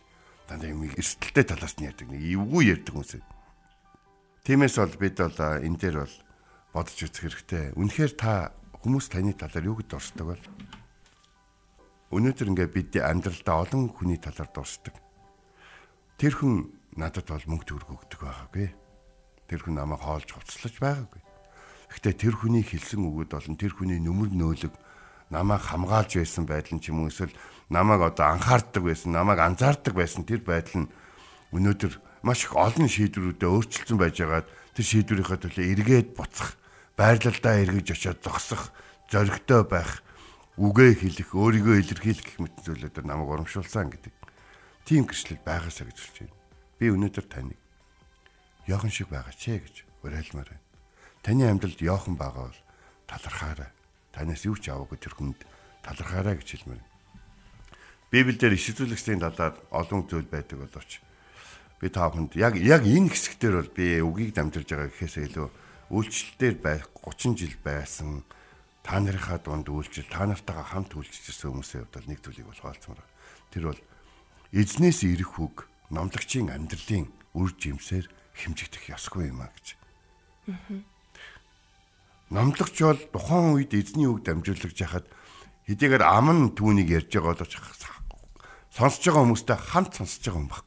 Дандаа 0.49 0.69
юм 0.69 0.85
эрсдэлтэй 0.85 1.45
талаас 1.45 1.76
нь 1.81 1.88
ярьдаг. 1.88 2.09
Нэг 2.09 2.23
эвгүй 2.25 2.64
ярьдаг 2.73 2.93
хүмүүс. 2.93 3.12
Тиймээс 4.45 4.76
бол 4.76 4.97
бид 5.00 5.16
бол 5.21 5.38
энэ 5.40 5.78
дээр 5.81 5.97
бол 6.04 6.16
бодож 6.76 6.99
үзэх 7.00 7.23
хэрэгтэй. 7.25 7.64
Үнэхээр 7.76 8.12
та 8.16 8.52
Хүмүүс 8.85 9.09
таны 9.09 9.33
талаар 9.33 9.64
юу 9.64 9.81
гэж 9.81 9.88
дурсдаг 9.88 10.29
вэ? 10.29 10.37
Өнөөдөр 12.12 12.49
ингээ 12.53 12.69
бид 12.69 12.93
амьдралдаа 13.00 13.64
олон 13.64 13.88
хүний 13.88 14.21
талаар 14.21 14.53
дурсдаг. 14.53 14.93
Тэр 16.21 16.37
хүн 16.37 16.69
надад 16.93 17.25
бол 17.25 17.49
мөнгө 17.49 17.64
төгрөг 17.64 18.05
өгдөг 18.05 18.21
байгаагүй. 18.21 18.69
Тэр 19.49 19.61
хүн 19.64 19.81
намайг 19.81 20.05
хоолж 20.05 20.29
хувцлаж 20.29 20.76
байгаагүй. 20.85 21.23
Гэхдээ 21.97 22.12
тэр 22.29 22.35
хүний 22.37 22.61
хэлсэн 22.61 23.00
үгүүд 23.09 23.33
болон 23.33 23.57
тэр 23.57 23.73
хүний 23.73 24.05
нүмер 24.05 24.37
нөөлөг 24.37 24.76
намайг 25.33 25.64
хамгаалж 25.64 26.21
байсан 26.21 26.45
байдал 26.45 26.76
нь 26.76 26.83
ч 26.85 26.93
юм 26.93 27.03
уу 27.03 27.09
эсвэл 27.09 27.33
намайг 27.73 28.05
одоо 28.05 28.37
анхаардаг 28.37 28.85
байсан, 28.85 29.17
намайг 29.17 29.41
анзаардаг 29.41 29.97
байсан 29.97 30.29
тэр 30.29 30.45
байдал 30.45 30.85
нь 30.85 30.93
өнөөдөр 31.57 32.21
маш 32.21 32.45
их 32.45 32.53
олон 32.53 32.85
шийдвэрүүдэд 32.85 33.49
өөрчлөлтсөн 33.49 33.97
байжгаад 33.97 34.47
тэр 34.76 34.85
шийдвэрийнхээ 34.85 35.41
төлөө 35.41 35.64
эргээд 35.73 36.09
буцах 36.12 36.61
байрлалдаа 36.97 37.63
эргэж 37.63 37.95
очиод 37.95 38.23
зогсох, 38.23 38.71
зоригтой 39.11 39.65
байх, 39.67 40.03
үгээ 40.57 40.95
хэлэх, 40.95 41.35
өөрийгөө 41.35 41.77
илэрхийлэх 41.83 42.27
гэх 42.27 42.39
мэт 42.39 42.55
зүйлүүд 42.63 43.03
намайг 43.03 43.31
урамшуулсан 43.31 43.91
гэдэг. 43.91 44.15
Тийм 44.87 45.05
гэрчлэл 45.11 45.43
байгаасаа 45.43 45.91
гэж 45.91 45.99
хэлж 45.99 46.17
байна. 46.23 46.39
Би 46.79 46.87
өнөөдөр 46.95 47.27
таныг 47.27 47.59
Йохан 48.71 48.93
шиг 48.95 49.11
байгаа 49.11 49.35
ч 49.35 49.59
гэж 49.59 49.77
уриалмаар 50.07 50.49
байна. 50.55 50.67
Таны 51.25 51.45
амьдралд 51.51 51.81
Йохан 51.83 52.15
байгаа 52.15 52.49
бол 52.49 52.61
талархаарай. 53.11 53.71
Танаас 54.15 54.47
юу 54.47 54.55
ч 54.55 54.71
аваагүй 54.71 54.99
тэр 55.03 55.15
хүнд 55.19 55.41
талархаарай 55.83 56.39
гэж 56.39 56.49
хэлмээр. 56.63 56.85
Библиэлд 58.15 58.55
иш 58.55 58.71
үзүүлэгчдийн 58.71 59.21
талаар 59.27 59.59
олон 59.75 60.07
зүйл 60.07 60.31
байдаг 60.31 60.63
боловч 60.63 61.03
би 61.85 61.91
та 61.91 62.09
бүхэнд 62.09 62.39
яг 62.39 62.55
яг 62.57 62.87
энэ 62.87 63.11
хэсэгтэр 63.11 63.55
бол 63.59 63.73
би 63.75 64.01
үгийг 64.01 64.33
дамжуулж 64.33 64.69
байгаа 64.71 64.89
гэхээсээ 64.89 65.25
илүү 65.29 65.49
үйлчлэлээр 65.91 66.57
байх 66.62 66.88
30 67.03 67.37
жил 67.37 67.57
байсан 67.64 68.25
та 68.85 69.00
нарынхаа 69.00 69.41
дунд 69.41 69.69
үйлчлэл 69.69 70.09
та 70.12 70.29
нартайгаа 70.29 70.64
хамт 70.64 70.93
үйлчлэжсэн 70.97 71.50
хүмүүсийн 71.53 71.88
хувьд 71.88 72.09
нэг 72.09 72.21
зүйлийг 72.21 72.49
бол 72.49 72.62
хаалцмаар. 72.62 73.05
Тэр 73.49 73.64
бол 73.73 73.81
эзнээс 74.53 75.05
ирэх 75.09 75.41
үг 75.41 75.69
номлогчийн 75.88 76.53
амьдралын 76.53 77.09
үр 77.37 77.50
жимсээр 77.57 78.07
хэмжигдэх 78.37 78.93
ёсгүй 78.93 79.33
юм 79.33 79.41
а 79.41 79.49
гэж. 79.53 79.67
Номлогч 82.31 82.76
бол 82.81 83.00
тухайн 83.12 83.57
үед 83.57 83.73
эзний 83.73 84.09
үг 84.09 84.25
дамжуулж 84.25 84.76
яхад 84.81 85.07
хэдийгээр 85.69 86.05
ам 86.05 86.29
нь 86.33 86.53
түүнийг 86.57 86.88
ярьж 86.93 87.12
байгаа 87.12 87.41
боловч 87.41 87.55
сонсож 88.75 89.05
байгаа 89.07 89.23
хүмүүстэй 89.23 89.59
хамт 89.59 89.92
сонсож 89.94 90.23
байгаа 90.25 90.42
юм 90.42 90.51
баг. 90.51 90.66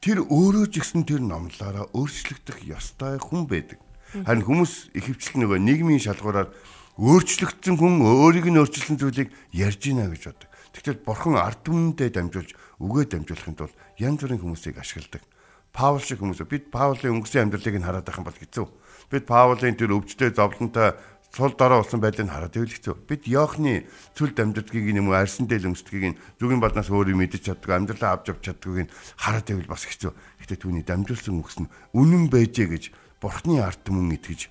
Тэр 0.00 0.18
өөрөө 0.24 0.66
ч 0.72 0.74
гэсэн 0.80 1.04
тэр 1.04 1.20
номлолаараа 1.20 1.90
өөрчлөгдөх 1.92 2.64
ёстой 2.70 3.18
хүн 3.20 3.44
байдаг. 3.44 3.78
Харин 4.12 4.44
хүмүүс 4.44 4.96
ихэвчлэн 4.96 5.44
нөгөө 5.44 5.58
нийгмийн 5.60 6.00
шалгуураар 6.00 6.48
өөрчлөгдсөн 6.96 7.76
хүн 7.76 8.00
өөрийг 8.02 8.48
нь 8.48 8.58
өөрчилсөн 8.58 8.96
зүйлийг 8.96 9.28
ярьж 9.52 9.80
гинэ 9.84 10.08
гэж 10.08 10.22
боддог. 10.32 10.50
Тэгтэл 10.72 11.04
бурхан 11.04 11.36
ард 11.36 11.60
түмэндээ 11.62 12.10
дамжуулж 12.10 12.50
үгээ 12.82 13.06
дамжуулахын 13.12 13.56
тулд 13.56 13.76
янз 14.00 14.18
бүрийн 14.24 14.42
хүмүүсийг 14.42 14.80
ашигладаг. 14.80 15.22
Паул 15.70 16.02
шиг 16.02 16.18
хүмүүс 16.18 16.42
бид 16.48 16.72
Паулын 16.74 17.20
өнгөрсөн 17.20 17.46
амьдралыг 17.46 17.76
нь 17.78 17.86
хараад 17.86 18.06
байх 18.08 18.18
юм 18.18 18.26
бол 18.26 18.34
хэцүү. 18.34 18.66
Бид 19.12 19.24
Паулын 19.28 19.76
тэр 19.78 19.94
өвчтөе 19.94 20.34
зовлонтой 20.34 20.98
цул 21.30 21.52
дорой 21.54 21.84
болсон 21.84 22.00
байдлыг 22.00 22.26
хараад 22.26 22.54
байвал 22.56 22.72
хэцүү. 22.72 22.94
Бид 23.06 23.22
Йохны 23.28 23.86
цүл 24.16 24.32
дамждгийг 24.32 24.96
юм 24.96 25.12
уу 25.12 25.14
арьсан 25.14 25.46
дээл 25.46 25.70
өмсдгийг 25.70 26.16
зүгийн 26.40 26.58
баднаас 26.58 26.88
өөрөө 26.88 27.14
мэдэж 27.14 27.52
чаддаг, 27.52 27.70
амьдралаа 27.78 28.16
авч 28.16 28.32
авч 28.32 28.42
чаддгийг 28.48 28.90
хараад 29.14 29.46
байвал 29.46 29.70
бас 29.70 29.84
хэцүү. 29.86 30.12
Гэтэ 30.42 30.56
түүний 30.56 30.82
дамжуулсан 30.82 31.36
үгс 31.38 31.62
нь 31.62 31.70
үнэн 31.94 32.32
байжээ 32.32 32.68
гэж 32.72 32.84
бурхны 33.20 33.60
арт 33.62 33.88
мөн 33.90 34.14
итгэж 34.14 34.48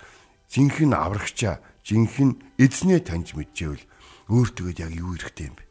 жинхэнэ 0.52 0.96
аврагчаа 0.96 1.60
жинхэнэ 1.88 2.60
эзнээ 2.60 3.00
таньж 3.08 3.36
мэдчихвэл 3.36 3.84
өөртөө 4.28 4.76
яг 4.76 4.92
юу 4.92 5.16
хэрэгтэй 5.16 5.48
юм 5.48 5.56
бэ? 5.56 5.64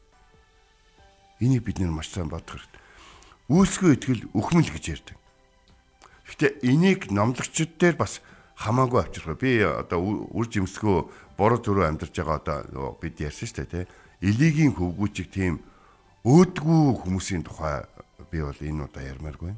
Энийг 1.45 1.63
бид 1.69 1.79
нар 1.81 1.93
маш 1.93 2.09
сайн 2.09 2.33
бодох 2.33 2.57
хэрэгтэй. 2.57 2.81
Үйлсгүй 3.53 3.91
итгэл 3.95 4.23
үхмэл 4.33 4.73
гэж 4.73 4.85
ярьдаг. 4.97 5.17
Гэхдээ 6.27 6.53
энийг 6.65 7.13
номлогчд 7.13 7.77
дээр 7.77 8.01
бас 8.01 8.25
хамаагүй 8.57 9.05
авчрах. 9.05 9.37
Би 9.37 9.61
одоо 9.61 10.33
үр 10.33 10.49
жимсгөө 10.49 11.37
буруу 11.37 11.61
төрөө 11.61 11.87
амьдарч 11.93 12.17
байгаа 12.17 12.41
одоо 12.41 12.97
бид 12.97 13.21
ярьсан 13.21 13.47
шүү 13.47 13.69
дээ 13.69 13.71
тий. 13.71 13.85
Элигийн 14.25 14.73
хөвгүүчиг 14.73 15.29
тийм 15.29 15.61
өөдгүү 16.25 17.05
хүмүүсийн 17.05 17.45
тухай 17.45 17.85
би 18.33 18.41
бол 18.41 18.57
энэ 18.57 18.89
удаа 18.89 19.05
ярмааргүй. 19.05 19.53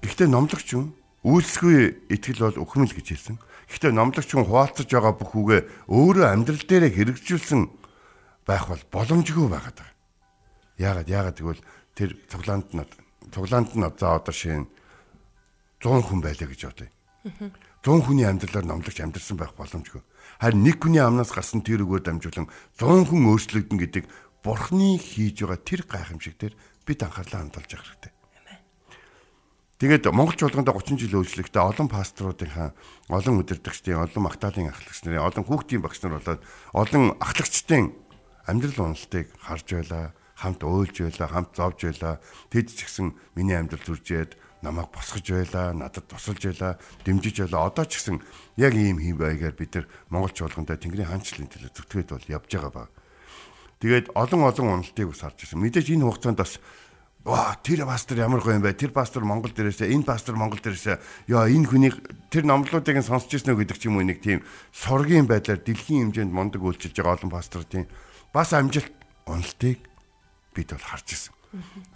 Гэхдээ 0.00 0.28
номлогч 0.30 0.68
юм 0.78 0.94
Үйлсгүй 1.24 2.12
итгэл 2.12 2.52
бол 2.52 2.62
өхмөл 2.68 2.92
гэж 2.92 3.06
хэлсэн. 3.16 3.36
Гэхдээ 3.72 3.92
номлогч 3.96 4.28
хүн 4.28 4.44
хуваалцаж 4.44 4.88
байгаа 4.92 5.16
бүх 5.16 5.32
үгээ 5.32 5.60
өөрөө 5.88 6.26
амьдрал 6.28 6.64
дээрээ 6.68 6.92
хэрэгжүүлсэн 6.92 7.62
байх 8.44 8.68
бол 8.68 8.82
боломжгүй 8.92 9.48
байгаад 9.48 9.78
байгаа. 9.80 9.96
Яагаад 10.76 11.08
яагаад 11.08 11.38
гэвэл 11.40 11.64
тэр 11.96 12.10
цуглаанд 12.28 12.68
нь 12.76 12.84
цуглаанд 13.32 13.72
нь 13.72 13.88
за 13.96 14.20
одоо 14.20 14.34
шин 14.36 14.68
100 15.80 16.12
хүн 16.12 16.20
байлаа 16.20 16.48
гэж 16.48 16.60
бодъё. 16.68 16.92
100 17.84 18.04
хүний 18.04 18.28
амьдралаар 18.28 18.68
номлогч 18.68 19.00
амьдсан 19.00 19.36
байх 19.40 19.56
боломжгүй. 19.56 20.04
Харин 20.40 20.60
нэг 20.60 20.80
хүний 20.80 21.00
амнаас 21.00 21.32
гарсан 21.32 21.64
тэр 21.64 21.84
өгөөр 21.88 22.04
дамжуулан 22.04 22.48
100 22.76 23.08
хүн 23.08 23.28
өөрчлөгдөн 23.32 23.80
гэдэг 23.80 24.04
бурхны 24.44 25.00
хийж 25.00 25.40
байгаа 25.44 25.60
тэр 25.60 25.80
гайхамшиг 25.88 26.36
дээр 26.36 26.54
бид 26.84 27.00
анхаарлаа 27.00 27.44
хандуулж 27.44 27.70
явах 27.72 27.88
хэрэгтэй. 27.88 28.13
Тэгээд 29.84 30.08
Монгол 30.16 30.32
чуулганд 30.32 30.72
30 30.72 30.96
жил 30.96 31.20
үйлчлэхдээ 31.20 31.60
олон 31.60 31.92
пасторуудынхаа 31.92 32.72
олон 33.12 33.44
удирдагчдын 33.44 34.00
олон 34.00 34.22
магтаалын 34.24 34.72
ахлагч 34.72 35.04
нарын 35.04 35.28
олон 35.28 35.44
хүүхдийн 35.44 35.84
багш 35.84 36.00
нар 36.00 36.16
болоод 36.16 36.40
олон 36.72 37.04
ахлагчдын 37.20 37.92
амьдрал 38.48 38.80
уналтыг 38.80 39.28
харж 39.44 39.68
байла 39.76 40.16
хамт 40.40 40.64
уйлж 40.64 41.04
байла 41.04 41.28
хамт 41.28 41.52
зовж 41.52 41.84
байла 41.84 42.16
тэд 42.48 42.72
ч 42.72 42.88
гэсэн 42.88 43.12
миний 43.36 43.60
амьдрал 43.60 43.84
зүржээд 43.84 44.40
намайг 44.64 44.88
босгож 44.88 45.28
байла 45.28 45.76
надад 45.76 46.08
тусалж 46.08 46.40
байла 46.48 46.80
дэмжиж 47.04 47.44
байла 47.44 47.68
одоо 47.68 47.84
ч 47.84 48.00
гэсэн 48.00 48.24
яг 48.56 48.72
ийм 48.72 49.04
хэм 49.04 49.20
байгаар 49.20 49.52
бид 49.52 49.76
нар 49.76 49.86
Монгол 50.08 50.32
чуулгандаа 50.32 50.80
Тэнгэрийн 50.80 51.12
хаанчлалын 51.12 51.52
төлөө 51.52 51.72
зүтгээд 51.76 52.08
бол 52.08 52.32
явж 52.32 52.48
байгаа 52.48 52.72
ба. 52.72 52.84
Тэгээд 53.84 54.16
олон 54.16 54.48
олон 54.48 54.80
уналтыг 54.80 55.12
бас 55.12 55.20
харж 55.20 55.44
байсан. 55.44 55.60
Мэдээж 55.60 55.92
энэ 55.92 56.08
хугацаанд 56.08 56.40
бас 56.40 56.56
Ваа 57.24 57.56
тэр 57.64 57.88
пастор 57.88 58.20
ямар 58.20 58.44
гоё 58.44 58.60
юм 58.60 58.68
бэ? 58.68 58.76
Тэр 58.76 58.92
пастор 58.92 59.24
Монгол 59.24 59.48
дээрээсээ 59.48 59.96
энэ 59.96 60.04
пастор 60.04 60.36
Монгол 60.36 60.60
дээрээсээ 60.60 61.32
яа 61.32 61.48
энэ 61.48 61.72
хүнийг 61.72 61.96
тэр 62.28 62.44
номлуудыг 62.44 63.00
нь 63.00 63.08
сонсч 63.08 63.32
ирсэн 63.32 63.56
үү 63.56 63.64
гэдэг 63.64 63.80
ч 63.80 63.88
юм 63.88 63.96
уу 63.96 64.04
нэг 64.04 64.20
тийм 64.20 64.44
сургийн 64.76 65.24
байдлаар 65.24 65.56
дэлхийн 65.56 66.12
хэмжээнд 66.12 66.36
мундаг 66.36 66.60
үйлчилж 66.60 66.92
байгаа 66.92 67.16
олон 67.16 67.32
пасторуудын 67.32 67.88
бас 68.28 68.52
амжилт 68.52 68.92
уналтыг 69.24 69.80
бид 70.52 70.68
бол 70.68 70.84
харж 70.84 71.06
ирсэн. 71.16 71.32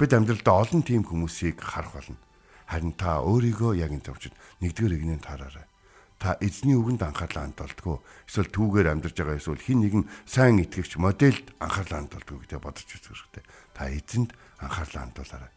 Бид 0.01 0.17
амьдралдаа 0.17 0.65
олон 0.65 0.81
тийм 0.81 1.05
хүмүүсийг 1.05 1.61
харах 1.61 1.93
болно. 1.93 2.17
Харин 2.65 2.97
та 2.97 3.21
өөрийгөө 3.21 3.77
яг 3.85 3.93
энэ 3.93 4.09
төвчд 4.09 4.33
нэгдүгээр 4.65 4.97
игнэнд 4.97 5.29
хараарай. 5.29 5.69
Та 6.17 6.41
эзний 6.41 6.75
үгэнд 6.75 7.05
анхаарлаа 7.05 7.53
хандуулдаггүй. 7.53 8.01
Эсвэл 8.27 8.51
түүгээр 8.51 8.91
амьдарч 8.97 9.17
байгаа 9.21 9.39
эсвэл 9.39 9.61
хин 9.61 9.85
нэгэн 9.85 10.05
сайн 10.27 10.59
итгэгч 10.65 10.99
модельд 10.99 11.53
анхаарлаа 11.63 12.01
хандуулдаггүй 12.03 12.39
гэдэг 12.43 12.59
бодож 12.65 12.89
үзэх 12.91 13.13
хэрэгтэй. 13.13 13.45
Та 13.77 13.87
эзэнд 13.87 14.35
анхаарлаа 14.59 15.09
хандуулаарай. 15.09 15.53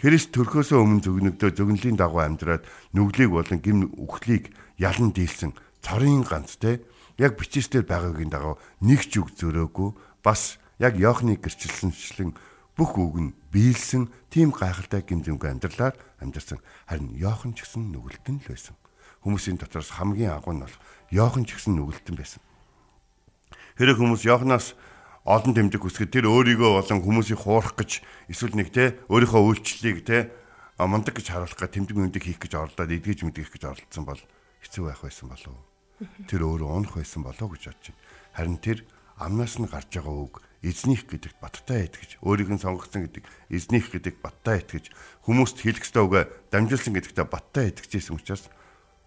Христ 0.00 0.32
төрхөөсөө 0.34 0.78
өмнө 0.80 1.04
зөвгнөгдөө 1.04 1.50
зөвгөнлийн 1.54 1.96
дагуу 2.00 2.24
амьдраад 2.24 2.64
нүглийг 2.96 3.30
болон 3.30 3.60
гим 3.60 3.90
үхлийг 4.00 4.50
ялан 4.80 5.12
дийлсэн 5.12 5.52
цорын 5.84 6.24
ганц 6.24 6.56
те 6.56 6.80
яг 7.20 7.36
бичээсээр 7.36 7.84
байгаагийн 7.84 8.32
дагав 8.32 8.56
нэг 8.80 9.04
ч 9.04 9.20
үг 9.20 9.36
зөрөөгүй 9.36 9.92
бас 10.24 10.56
яг 10.80 10.96
Йохны 10.96 11.36
гэрчилсэнчлэн 11.36 12.32
бүх 12.80 12.96
үг 12.96 13.16
нь 13.20 13.36
биелсэн 13.52 14.08
тийм 14.32 14.56
гайхалтай 14.56 15.04
гимзэмгүй 15.04 15.52
амьдралаар 15.52 15.94
амьдарсан. 16.24 16.64
Харин 16.88 17.12
Йохан 17.12 17.52
ч 17.52 17.68
гэсэн 17.68 17.92
нүгэлтэн 17.92 18.40
л 18.40 18.48
байсан. 18.48 18.74
Хүмүүсийн 19.20 19.60
дотроос 19.60 19.92
хамгийн 19.92 20.32
агуу 20.32 20.56
нь 20.56 20.64
бол 20.64 20.76
Йохан 21.12 21.44
ч 21.44 21.60
гэсэн 21.60 21.76
нүгэлтэн 21.76 22.16
байсан. 22.16 22.40
Хэрэг 23.76 24.00
хүмүүс 24.00 24.24
Йоханаас 24.24 24.72
олон 25.24 25.52
тэмдэг 25.52 25.84
үсгэд 25.84 26.10
тэр 26.16 26.26
өөрийгөө 26.32 26.80
болон 26.80 27.00
хүмүүсийг 27.04 27.44
хуурах 27.44 27.76
гэж 27.76 28.00
эсвэл 28.32 28.56
нэг 28.56 28.72
те 28.72 28.96
өөрийнхөө 29.12 29.40
үйлчлэлийг 29.40 30.00
те 30.06 30.32
мундаг 30.80 31.12
гэж 31.12 31.26
харуулах 31.28 31.58
гэж 31.60 31.70
тэмдэг 31.76 31.96
мөндөг 31.96 32.24
хийх 32.24 32.40
гэж 32.40 32.52
орлоод 32.56 32.88
эдгэж 32.88 33.28
мэдгэх 33.28 33.52
гэж 33.52 33.62
оролцсон 33.68 34.04
бол 34.08 34.20
хэцүү 34.64 34.84
байх 34.88 35.00
байсан 35.04 35.28
болов 35.28 35.52
уу? 35.52 35.64
Тэр 36.24 36.40
өөрөө 36.48 36.70
унах 36.72 36.94
байсан 36.96 37.20
болов 37.20 37.44
уу 37.44 37.52
гэж 37.52 37.68
бодож 37.68 37.86
байна. 37.92 38.00
Харин 38.32 38.58
тэр 38.64 38.78
амнаас 39.20 39.60
нь 39.60 39.68
гарч 39.68 39.92
байгаа 39.92 40.16
үг 40.24 40.34
эзнийх 40.64 41.04
гэдэгт 41.04 41.36
баттай 41.40 41.84
итгэж 41.88 42.10
өөрийг 42.24 42.48
нь 42.52 42.60
сонгогдсон 42.60 43.04
гэдэг 43.08 43.24
эзнийх 43.52 43.92
гэдэг 43.92 44.24
баттай 44.24 44.64
итгэж 44.64 44.88
хүмүүст 45.28 45.60
хэлэх 45.60 45.84
ёстой 45.84 46.04
үгэ 46.08 46.20
дамжуулсан 46.48 46.92
гэдэгтээ 46.96 47.26
баттай 47.28 47.64
итгэжсэн 47.72 48.16
учраас 48.16 48.48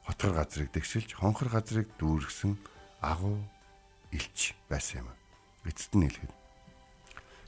хотгор 0.05 0.33
газрыг 0.37 0.69
дэгшилж 0.73 1.17
хонхор 1.17 1.49
газрыг 1.49 1.89
дүүргсэн 1.97 2.57
агуу 3.01 3.37
илч 4.13 4.53
байсан 4.69 5.05
юм. 5.05 5.22
Эцэст 5.63 5.93
нь 5.95 6.07
хэлэхэд 6.07 6.33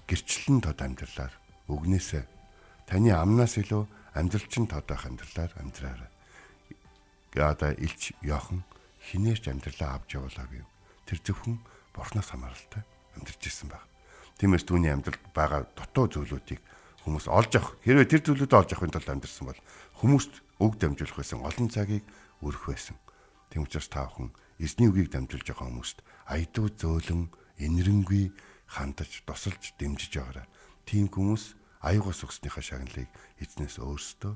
гэрчлэн 0.08 0.60
тод 0.64 0.80
амьдралаар 0.80 1.34
өгнөөсөө 1.68 2.24
таны 2.88 3.12
амнаас 3.12 3.58
илүү 3.60 3.84
амьдралчин 4.16 4.66
тодох 4.70 5.04
амьдралаар 5.10 5.52
амьдраарай. 5.60 6.12
Яада 7.36 7.76
илч 7.76 8.16
Йохан 8.24 8.64
хинээрч 9.04 9.52
амьдралаа 9.52 10.00
авч 10.00 10.16
явуулаагүй. 10.16 10.64
Тэр 11.10 11.20
зөвхөн 11.20 11.60
бурхнаас 11.92 12.32
хамааралтай 12.32 12.84
амьдарч 13.18 13.42
ирсэн 13.44 13.70
баг. 13.70 13.84
Тиймээс 14.40 14.64
түүний 14.64 14.94
амьдралд 14.94 15.20
байгаа 15.36 15.68
дутуу 15.76 16.08
зүйлүүдийг 16.08 16.62
хүмүүс 17.04 17.28
олж 17.28 17.52
авах. 17.60 17.76
Хэрвээ 17.84 18.08
тэр 18.08 18.22
зүйлүүдээ 18.24 18.60
олж 18.60 18.72
авахын 18.72 18.94
тулд 18.96 19.10
амьдарсан 19.12 19.46
бол 19.52 19.62
хүмүүст 20.00 20.34
үг 20.64 20.74
дамжуулах 20.80 21.18
байсан 21.20 21.40
олон 21.44 21.68
цагийг 21.70 22.06
өрөх 22.42 22.64
байсан. 22.72 22.96
Тэм 23.52 23.68
учраас 23.68 23.88
та 23.88 24.08
бүхэн 24.08 24.32
эзний 24.60 24.90
үгийг 24.90 25.12
дамжуулж 25.12 25.48
байгаа 25.48 25.68
хүмүүст 25.70 25.98
айдуу 26.28 26.68
зөөлөн 26.72 27.30
энэрэнгүй 27.60 28.34
хандаж 28.68 29.24
тусалж 29.24 29.76
дэмжиж 29.80 30.20
байгаарай. 30.20 30.48
Тийм 30.86 31.08
хүмүүс 31.10 31.56
аюугаас 31.86 32.26
өгснийхаа 32.26 32.64
шагналыг 32.64 33.10
эзнээс 33.40 33.80
өөрсдөө 33.80 34.34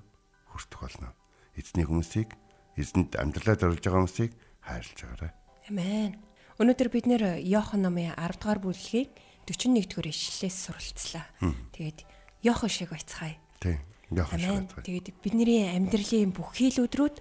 хүртэх 0.53 0.79
болно. 0.79 1.13
Эзний 1.58 1.86
хүмүүсийг 1.86 2.34
эзэнд 2.77 3.17
амьдралаа 3.17 3.58
зориулж 3.58 3.84
байгаа 3.84 4.01
хүмүүсийг 4.05 4.32
хайрлаж 4.63 4.99
байгаарай. 5.01 5.32
Амен. 5.69 6.12
Өнөөдөр 6.60 6.89
бид 6.91 7.05
нэр 7.08 7.23
Иохан 7.39 7.84
номын 7.88 8.13
10 8.19 8.39
дугаар 8.39 8.60
бүлгийг 8.60 9.10
41 9.47 9.88
дугаар 9.89 10.08
ишлэлээс 10.12 10.58
суралцлаа. 10.67 11.25
Тэгээд 11.73 11.99
Иохан 12.43 12.69
шиг 12.69 12.91
байцгаая. 12.91 13.39
Тийм. 13.63 13.79
Иохан 14.12 14.39
шиг 14.39 14.55
байцгаая. 14.67 14.86
Тэгээд 14.86 15.08
бидний 15.23 15.65
амьдралын 15.71 16.32
бүх 16.36 16.53
хийлүүдрүүд 16.60 17.17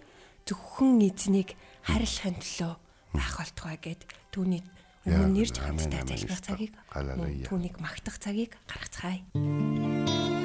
зөвхөн 0.49 1.01
эзнийг 1.05 1.55
хайрлахын 1.87 2.37
төлөө 2.41 2.73
байх 3.15 3.35
болтугай 3.37 3.77
гэд 3.81 4.03
түүний 4.33 4.63
өмнө 5.09 5.41
нэрж 5.41 5.57
хамтдаа 5.57 6.03
залбирах 6.05 6.43
цагийг 6.45 6.73
түүнийг 7.49 7.77
магтах 7.81 8.17
цагийг 8.21 8.53
гаргацгаая. 8.69 10.38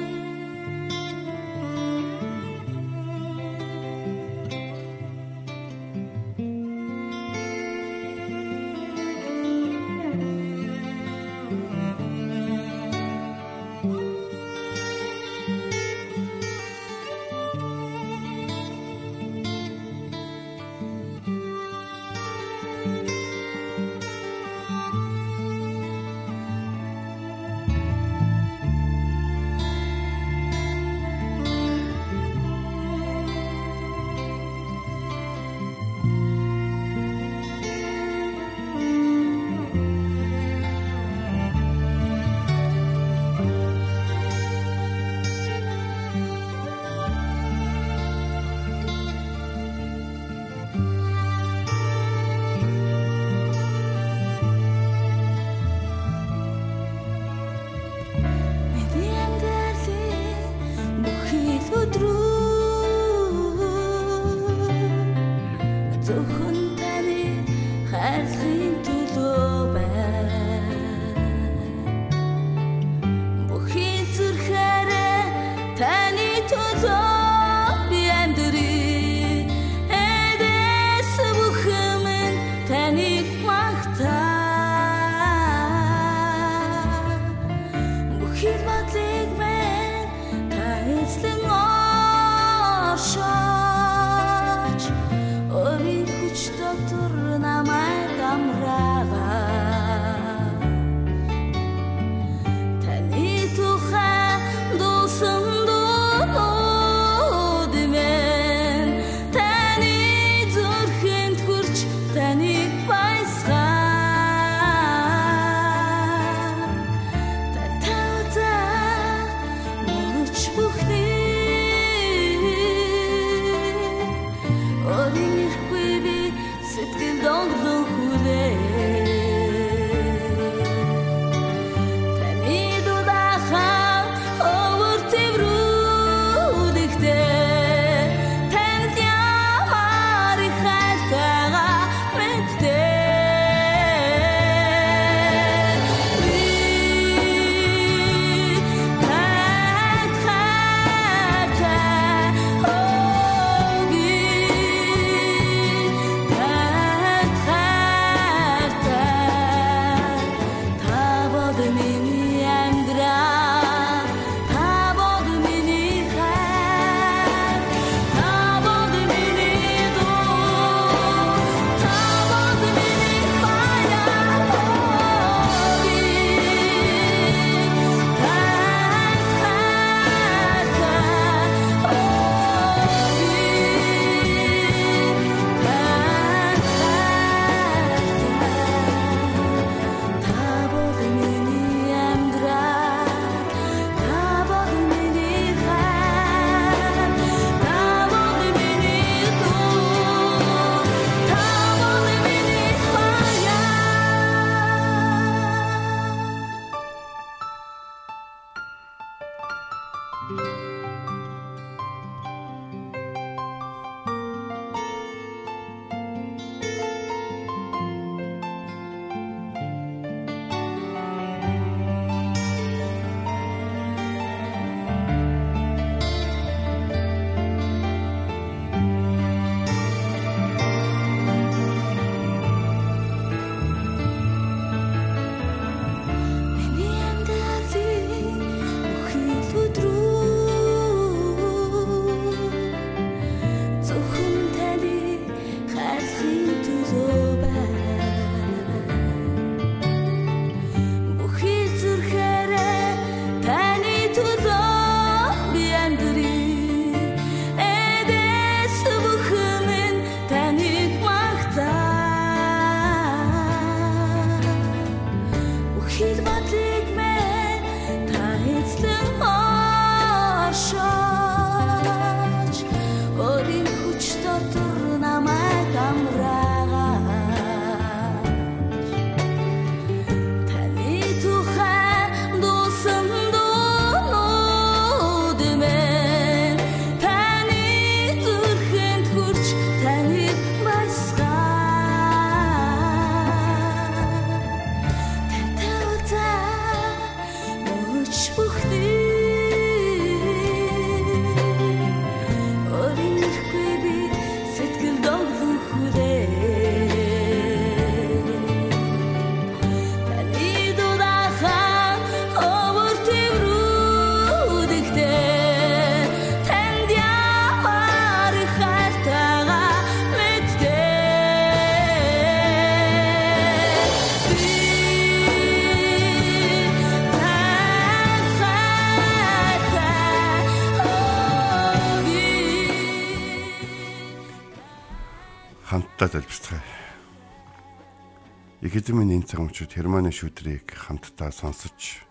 Их 338.64 338.74
эзэмийн 338.76 339.20
энэ 339.20 339.28
цаг 339.28 339.40
мөчид 339.40 339.72
Германы 339.72 340.12
шүдрийг 340.12 340.68
хамтдаа 340.68 341.32
сонсож 341.32 342.04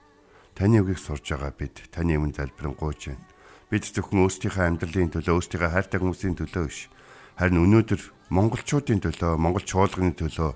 таны 0.54 0.82
үгийг 0.82 1.02
сурж 1.02 1.26
байгаа 1.34 1.54
бид 1.54 1.90
таны 1.90 2.18
өмнө 2.18 2.38
залбирanгуйж 2.38 3.14
байна. 3.14 3.26
Бид 3.74 3.90
зөвхөн 3.90 4.22
өөрсдийнхөө 4.22 4.66
амьдралын 4.70 5.14
төлөө, 5.14 5.34
өөрсдийнхөө 5.34 5.74
хайртай 5.74 5.98
хүмүүсийн 5.98 6.38
төлөө 6.38 6.64
биш, 6.70 6.94
харин 7.42 7.62
өнөөдөр 7.66 8.02
монголчуудын 8.30 9.02
төлөө, 9.02 9.34
монгол 9.42 9.66
чуулганы 9.66 10.14
төлөө 10.14 10.54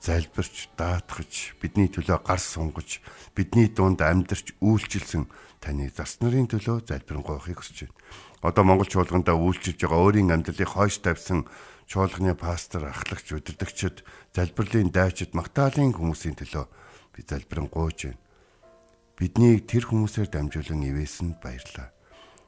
залбирч, 0.00 0.72
даатгаж, 0.76 1.56
бидний 1.60 1.92
төлөө 1.92 2.24
гар 2.24 2.40
сунгаж, 2.40 3.04
бидний 3.36 3.68
дунд 3.68 4.00
амьдарч 4.00 4.56
үйлчилсэн 4.64 5.28
таны 5.60 5.92
зас 5.92 6.20
нарын 6.24 6.48
төлөө 6.48 6.88
залбирanгуйхыг 6.88 7.60
хүсэж 7.60 7.88
байна. 7.88 7.96
Одоо 8.44 8.64
монгол 8.64 8.88
чуулгандаа 8.88 9.36
үйлчилж 9.36 9.80
байгаа 9.80 10.00
өөрийн 10.04 10.32
амьдралыг 10.32 10.68
хойш 10.68 11.00
тавьсан 11.00 11.48
чуулганы 11.86 12.34
пастор, 12.34 12.88
ахлагч, 12.88 13.32
удирдагчид, 13.32 14.04
залбирлын 14.34 14.90
дайчид, 14.90 15.36
магтаалын 15.36 15.92
хүмүүсийн 15.92 16.36
төлөө 16.38 16.64
би 17.14 17.20
залбирanгуйж 17.22 17.98
байна. 18.08 18.22
Биднийг 19.14 19.70
тэр 19.70 19.86
хүмүүсээр 19.86 20.28
дамжуулан 20.32 20.82
ивэсэнд 20.90 21.38
баярлаа. 21.38 21.94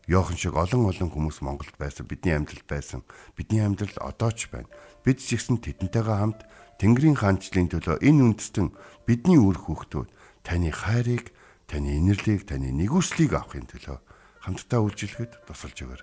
Йохан 0.07 0.38
шиг 0.38 0.55
олон 0.55 0.90
олон 0.90 1.11
хүмүүс 1.11 1.42
Монголд 1.42 1.75
байсан, 1.79 2.07
бидний 2.07 2.35
амьдралд 2.35 2.66
байсан. 2.66 3.03
Бидний 3.38 3.62
амьдрал 3.62 3.94
одоо 4.03 4.31
ч 4.31 4.51
байна. 4.51 4.70
Бид 5.03 5.22
ч 5.22 5.35
ихсэн 5.35 5.62
тэдэнтэйгээ 5.62 6.16
хамт 6.18 6.42
Тэнгэрийн 6.79 7.18
хаанчлалын 7.18 7.70
төлөө 7.70 7.96
энэ 8.03 8.22
үндэстэн 8.35 8.70
бидний 9.07 9.38
үр 9.38 9.59
хүүхдүүд 9.59 10.11
таны 10.46 10.70
хайрыг, 10.70 11.35
таны 11.66 11.99
инэрлийг, 11.99 12.46
таны 12.46 12.70
нэгүслийг 12.70 13.35
авахын 13.35 13.66
төлөө 13.66 13.99
хамтдаа 14.46 14.81
үйлчлэхэд 14.87 15.46
тусалж 15.46 15.79
өгөөр. 15.83 16.03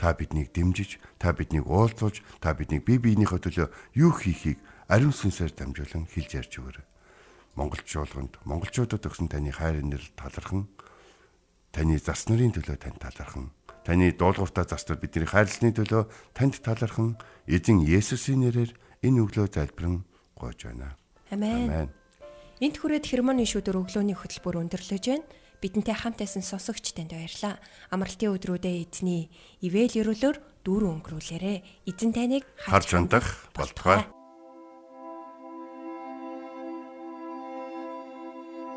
Та 0.00 0.16
биднийг 0.16 0.56
дэмжиж, 0.56 0.96
та 1.20 1.36
биднийг 1.36 1.68
уулзуулж, 1.68 2.24
та 2.40 2.56
биднийг 2.56 2.88
бие 2.88 2.96
биенийхээ 2.96 3.36
төлөө 3.36 3.68
юу 4.00 4.16
хийхийг 4.16 4.56
ариун 4.88 5.12
сүнсээр 5.12 5.52
дамжуулан 5.52 6.08
хэлж 6.08 6.30
ярьж 6.40 6.52
өгөөр. 6.56 6.78
Монголч 7.52 7.84
шуулганд 7.84 8.40
монголчуудад 8.48 9.04
өгсөн 9.04 9.28
таны 9.28 9.52
хайр 9.52 9.84
инэрл 9.84 10.08
талархан 10.16 10.72
таны 11.68 12.00
зас 12.00 12.32
нарын 12.32 12.56
төлөө 12.56 12.80
тань 12.80 12.96
талархан 12.96 13.52
таны 13.84 14.08
дуулууртаа 14.16 14.64
застал 14.64 14.96
бидний 14.96 15.28
хайрлсны 15.28 15.68
төлөө 15.76 16.08
танд 16.32 16.64
талархан 16.64 17.20
эзэн 17.44 17.84
Есүсийн 17.84 18.40
нэрээр 18.40 18.72
энэ 19.04 19.20
өглөө 19.20 19.52
залбирэн 19.52 20.00
гойж 20.32 20.64
байна. 20.64 20.96
Амен. 21.28 21.92
Энт 22.60 22.76
хүрээд 22.76 23.04
хермоны 23.04 23.44
шүдэр 23.44 23.76
өглөөний 23.76 24.16
хөтөлбөр 24.16 24.64
өндөрлөж 24.64 25.04
байна. 25.12 25.28
Бидэнтэй 25.60 25.92
хамт 25.92 26.16
байсан 26.24 26.40
сонсогч 26.40 26.96
танд 26.96 27.12
баярлаа. 27.12 27.60
Амралтын 27.92 28.32
өдрүүдэд 28.32 28.96
эзний 28.96 29.28
ивэл 29.60 29.92
өрөөлөөр 29.92 30.36
дүүрэн 30.64 31.04
өнгөрүүлээрэ. 31.04 31.84
Эзэн 31.84 32.16
таныг 32.16 32.48
харж 32.56 32.88
хандах 32.96 33.52
болтугай. 33.52 34.08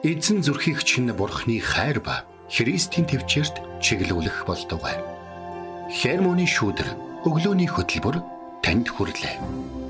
Эзэн 0.04 0.44
зүрхийг 0.44 0.84
чинь 0.84 1.08
бурхны 1.16 1.64
хайр 1.64 2.04
ба 2.04 2.28
Христийн 2.52 3.08
төвчөрт 3.08 3.80
чиглүүлэх 3.80 4.44
болтугай. 4.44 5.00
Хермоны 5.88 6.44
шүдэр 6.44 6.92
өглөөний 7.24 7.72
хөтөлбөр 7.72 8.20
танд 8.60 8.92
хүрэлээ. 8.92 9.83